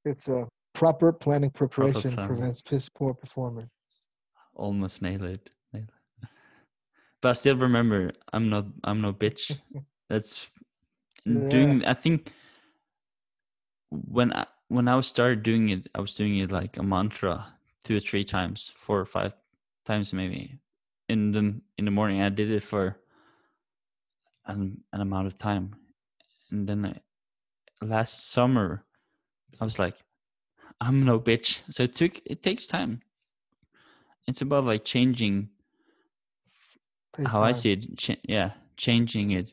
It's 0.04 0.28
a 0.28 0.46
proper 0.74 1.12
planning 1.12 1.50
preparation 1.50 2.12
planning. 2.12 2.28
prevents 2.28 2.60
piss 2.62 2.88
poor 2.90 3.14
performance. 3.14 3.70
Almost 4.54 5.00
nailed 5.02 5.22
it. 5.22 5.50
Nailed 5.72 5.88
it. 6.22 6.28
But 7.22 7.28
I 7.30 7.32
still 7.32 7.56
remember 7.56 8.12
I'm 8.34 8.50
not 8.50 8.66
I'm 8.84 9.00
no 9.00 9.12
bitch. 9.14 9.56
That's 10.10 10.48
Yeah. 11.24 11.48
doing 11.48 11.84
I 11.86 11.94
think 11.94 12.32
when 13.92 14.32
I 14.32 14.46
when 14.68 14.88
I 14.88 14.96
was 14.96 15.06
started 15.06 15.42
doing 15.42 15.68
it, 15.68 15.88
I 15.94 16.00
was 16.00 16.14
doing 16.14 16.38
it 16.38 16.50
like 16.50 16.76
a 16.78 16.82
mantra 16.82 17.54
two 17.84 17.96
or 17.96 18.00
three 18.00 18.24
times, 18.24 18.72
four 18.74 18.98
or 18.98 19.04
five 19.04 19.34
times 19.84 20.12
maybe 20.12 20.58
in 21.08 21.32
the 21.32 21.60
in 21.76 21.84
the 21.84 21.90
morning. 21.90 22.22
I 22.22 22.30
did 22.30 22.50
it 22.50 22.62
for 22.62 22.98
an 24.46 24.82
an 24.92 25.00
amount 25.00 25.26
of 25.26 25.36
time, 25.38 25.76
and 26.50 26.66
then 26.66 26.86
I, 26.86 27.84
last 27.84 28.30
summer 28.30 28.84
I 29.60 29.64
was 29.64 29.78
like, 29.78 29.96
I'm 30.80 31.04
no 31.04 31.20
bitch. 31.20 31.62
So 31.70 31.82
it 31.82 31.94
took 31.94 32.20
it 32.24 32.42
takes 32.42 32.66
time. 32.66 33.02
It's 34.26 34.40
about 34.40 34.64
like 34.64 34.84
changing 34.84 35.50
Takes 37.14 37.32
how 37.32 37.42
I 37.42 37.52
see 37.52 37.72
it. 37.72 37.98
Ch- 37.98 38.22
yeah, 38.24 38.52
changing 38.76 39.32
it 39.32 39.52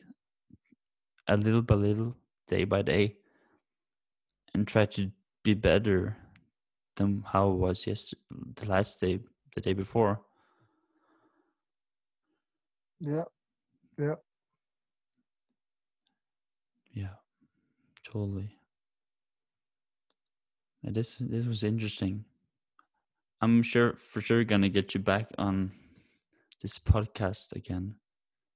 a 1.28 1.36
little 1.36 1.62
by 1.62 1.74
little, 1.74 2.16
day 2.48 2.64
by 2.64 2.82
day, 2.82 3.16
and 4.54 4.66
try 4.66 4.86
to 4.86 5.10
be 5.42 5.54
better 5.54 6.16
than 6.96 7.24
how 7.26 7.50
it 7.50 7.56
was 7.56 7.86
yesterday, 7.86 8.20
the 8.56 8.68
last 8.68 9.00
day, 9.00 9.20
the 9.54 9.60
day 9.60 9.72
before. 9.72 10.20
Yeah. 13.00 13.24
Yeah. 13.98 14.14
Yeah, 16.92 17.14
totally. 18.04 18.56
Yeah, 20.82 20.90
this 20.92 21.16
this 21.16 21.46
was 21.46 21.62
interesting. 21.62 22.24
I'm 23.40 23.62
sure 23.62 23.94
for 23.94 24.20
sure 24.20 24.44
gonna 24.44 24.68
get 24.68 24.94
you 24.94 25.00
back 25.00 25.30
on 25.38 25.72
this 26.60 26.78
podcast 26.78 27.54
again. 27.54 27.94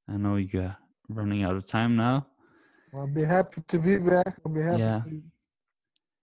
I 0.08 0.16
know 0.16 0.36
you're 0.36 0.76
running 1.08 1.44
out 1.44 1.56
of 1.56 1.64
time 1.64 1.96
now. 1.96 2.26
I'll 2.94 3.06
be 3.06 3.24
happy 3.24 3.62
to 3.68 3.78
be 3.78 3.98
back. 3.98 4.36
I'll 4.44 4.52
be 4.52 4.62
happy. 4.62 4.78
Yeah. 4.78 5.00
To, 5.04 5.22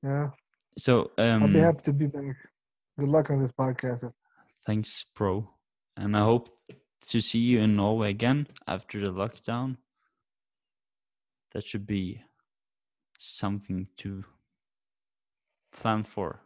yeah. 0.04 0.30
So 0.78 1.12
I'll 1.18 1.43
um 1.43 1.54
be 1.54 1.60
happy 1.60 1.82
to 1.84 1.93
be 1.93 2.08
back. 2.08 2.36
Good 2.99 3.10
luck 3.10 3.30
on 3.30 3.41
this 3.41 3.52
podcast. 3.52 4.12
thanks, 4.66 5.06
bro. 5.16 5.49
And 5.97 6.16
I 6.16 6.22
hope 6.22 6.49
to 7.08 7.22
see 7.22 7.39
you 7.39 7.60
in 7.60 7.76
Norway 7.76 8.10
again 8.12 8.47
after 8.68 8.99
the 8.99 9.12
lockdown. 9.12 9.78
That 11.54 11.68
should 11.68 11.86
be 11.86 12.24
something 13.20 13.88
to 13.97 14.24
plan 15.72 16.04
for. 16.04 16.41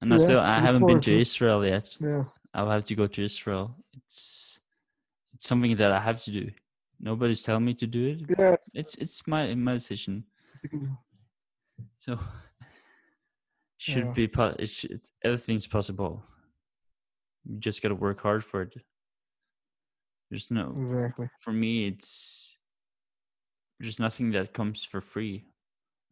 And 0.00 0.12
I 0.12 0.16
Yeah, 0.16 0.22
still 0.24 0.40
to 0.40 0.46
I 0.46 0.60
haven't 0.60 0.86
been 0.86 1.00
to 1.00 1.10
to. 1.12 1.20
Israel 1.20 1.64
yet. 1.64 1.96
Yeah. 2.00 2.24
I'll 2.54 2.70
have 2.70 2.84
to 2.84 2.94
go 2.94 3.06
to 3.06 3.22
Israel. 3.24 3.76
It's 3.96 4.60
it's 5.32 5.46
something 5.46 5.76
that 5.76 5.92
I 5.92 6.00
have 6.00 6.22
to 6.24 6.30
do. 6.30 6.50
Nobody's 7.00 7.42
telling 7.42 7.64
me 7.64 7.74
to 7.74 7.86
do 7.86 8.02
it. 8.08 8.38
Yeah. 8.38 8.56
It's 8.74 8.94
it's 8.96 9.26
my 9.26 9.54
my 9.54 9.74
decision. 9.74 10.24
So 11.98 12.18
should 13.78 14.06
Yeah. 14.06 14.12
be 14.12 14.28
po- 14.28 14.56
it 14.58 14.68
should, 14.68 15.00
everything's 15.22 15.66
possible. 15.66 16.24
You 17.44 17.58
just 17.58 17.82
gotta 17.82 17.94
work 17.94 18.20
hard 18.22 18.44
for 18.44 18.62
it. 18.62 18.74
There's 20.30 20.50
no 20.50 20.74
Exactly. 20.90 21.28
for 21.40 21.52
me 21.52 21.88
it's 21.88 22.56
there's 23.80 23.98
nothing 23.98 24.30
that 24.32 24.52
comes 24.52 24.84
for 24.84 25.00
free. 25.00 25.46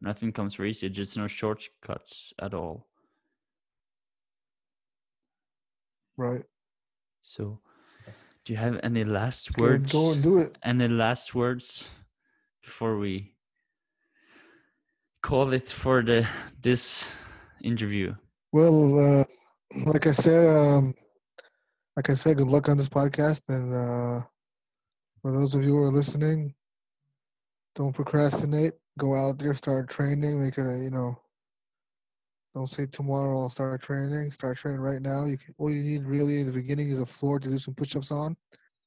Nothing 0.00 0.32
comes 0.32 0.54
for 0.54 0.64
easy. 0.64 0.88
There's 0.88 1.16
no 1.16 1.26
shortcuts 1.28 2.32
at 2.40 2.52
all. 2.54 2.88
Right. 6.16 6.42
So 7.22 7.60
do 8.44 8.52
you 8.52 8.58
have 8.58 8.80
any 8.82 9.04
last 9.04 9.52
Go, 9.54 9.62
words? 9.64 9.92
go 9.92 10.12
and 10.12 10.22
do 10.22 10.38
it. 10.38 10.58
Any 10.62 10.88
last 10.88 11.34
words 11.34 11.88
before 12.62 12.98
we 12.98 13.34
call 15.22 15.52
it 15.52 15.68
for 15.68 16.02
the 16.02 16.26
this 16.60 17.08
interview? 17.62 18.14
Well, 18.52 19.20
uh, 19.20 19.24
like 19.86 20.06
I 20.06 20.12
said, 20.12 20.46
um, 20.48 20.94
like 21.96 22.10
I 22.10 22.14
said, 22.14 22.38
good 22.38 22.48
luck 22.48 22.68
on 22.68 22.76
this 22.76 22.88
podcast. 22.88 23.42
And 23.48 23.72
uh, 23.72 24.22
for 25.22 25.32
those 25.32 25.54
of 25.54 25.62
you 25.62 25.70
who 25.70 25.82
are 25.82 25.92
listening, 25.92 26.54
don't 27.74 27.92
procrastinate. 27.92 28.74
Go 28.98 29.14
out 29.14 29.38
there, 29.38 29.54
start 29.54 29.88
training. 29.88 30.42
Make 30.42 30.58
it 30.58 30.66
a, 30.66 30.78
you 30.78 30.90
know, 30.90 31.16
don't 32.54 32.68
say 32.68 32.86
tomorrow 32.86 33.38
I'll 33.38 33.50
start 33.50 33.80
training. 33.82 34.32
Start 34.32 34.58
training 34.58 34.80
right 34.80 35.00
now. 35.00 35.24
You 35.24 35.38
can, 35.38 35.54
all 35.58 35.70
you 35.70 35.82
need 35.82 36.04
really 36.04 36.40
in 36.40 36.46
the 36.46 36.52
beginning 36.52 36.90
is 36.90 36.98
a 36.98 37.06
floor 37.06 37.38
to 37.38 37.48
do 37.48 37.58
some 37.58 37.74
push-ups 37.74 38.10
on, 38.10 38.36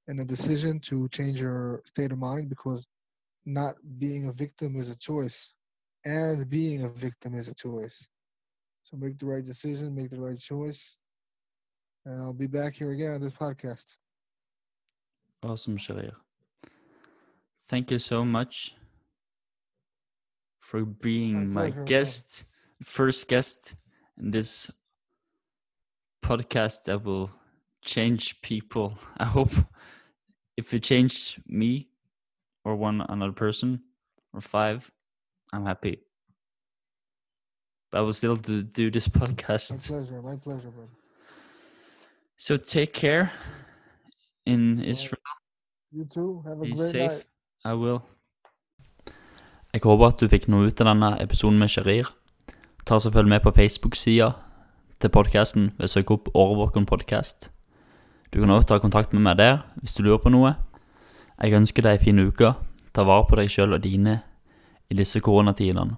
and 0.08 0.20
a 0.20 0.26
decision 0.26 0.80
to 0.82 1.08
change 1.10 1.40
your 1.40 1.82
state 1.86 2.12
of 2.12 2.18
mind 2.18 2.50
because 2.50 2.86
not 3.46 3.76
being 4.00 4.28
a 4.28 4.34
victim 4.34 4.76
is 4.76 4.90
a 4.90 4.96
choice, 4.98 5.54
and 6.06 6.50
being 6.50 6.84
a 6.84 6.90
victim 6.90 7.36
is 7.36 7.48
a 7.48 7.54
choice. 7.54 8.08
So 8.84 8.98
make 8.98 9.18
the 9.18 9.26
right 9.26 9.44
decision, 9.44 9.96
make 9.96 10.10
the 10.10 10.20
right 10.20 10.38
choice, 10.38 10.98
and 12.06 12.22
I'll 12.22 12.34
be 12.34 12.48
back 12.48 12.76
here 12.76 12.92
again 12.92 13.14
on 13.14 13.22
this 13.22 13.34
podcast. 13.34 13.96
Awesome, 15.42 15.78
Sharir. 15.78 16.14
Thank 17.66 17.92
you 17.92 18.00
so 18.00 18.26
much 18.26 18.76
for 20.60 20.86
being 20.86 21.52
my, 21.52 21.70
man. 21.70 21.86
guest, 21.86 22.46
first 22.82 23.28
guest 23.28 23.76
in 24.18 24.32
this 24.32 24.70
podcast 26.24 26.86
that 26.86 27.04
will 27.04 27.32
change 27.84 28.42
people. 28.42 28.98
I 29.18 29.26
hope 29.26 29.52
if 30.58 30.74
it 30.74 30.84
changed 30.84 31.42
me 31.48 31.90
or 32.66 32.76
one 32.76 33.02
another 33.08 33.34
person 33.34 33.82
or 34.34 34.42
five, 34.42 34.92
I'm 35.54 35.66
happy. 35.66 35.98
But 37.92 38.00
I 38.00 38.02
will 38.02 38.14
still 38.14 38.36
do, 38.36 38.64
do 38.64 38.90
this 38.92 39.08
My 39.16 39.22
podcast. 39.22 39.88
pleasure, 39.88 40.22
my 40.22 40.36
pleasure, 40.38 40.72
brother. 40.72 40.90
So 42.38 42.58
take 42.58 42.94
care 42.94 43.32
in 44.46 44.82
Israel. 44.82 45.22
You 45.92 46.06
too. 46.06 46.44
Have 46.48 46.58
a 46.60 46.64
Be 46.64 46.72
great 46.74 46.92
safe. 46.92 47.12
night. 47.12 47.26
I 47.66 47.74
will. 47.74 48.02
Jeg 49.74 49.82
håper 49.84 50.08
at 50.08 50.20
du 50.22 50.28
fikk 50.30 50.48
noe 50.54 50.68
ut 50.70 50.82
av 50.82 50.90
denne 50.92 51.14
episoden 51.24 51.58
med 51.62 51.70
Sharir. 51.74 52.10
Ta 52.86 53.00
så 53.00 53.10
følg 53.14 53.30
med 53.32 53.42
på 53.42 53.54
Facebook-sida 53.56 54.32
til 55.02 55.10
podkasten 55.10 55.72
ved 55.78 55.88
å 55.88 55.94
søke 55.94 56.14
opp 56.18 56.28
Årvåken 56.38 56.86
podkast. 56.86 57.48
Du 58.34 58.40
kan 58.42 58.52
også 58.54 58.68
ta 58.74 58.78
kontakt 58.84 59.14
med 59.14 59.24
meg 59.26 59.38
der 59.40 59.62
hvis 59.82 59.96
du 59.98 60.04
lurer 60.04 60.22
på 60.22 60.30
noe. 60.34 60.56
Jeg 61.42 61.56
ønsker 61.58 61.86
deg 61.86 61.98
en 62.00 62.04
fin 62.06 62.20
uke. 62.26 62.54
Ta 62.94 63.06
vare 63.08 63.26
på 63.30 63.40
deg 63.40 63.50
sjøl 63.54 63.74
og 63.78 63.82
dine 63.86 64.20
i 64.94 64.96
disse 64.96 65.20
koronatidene. 65.20 65.98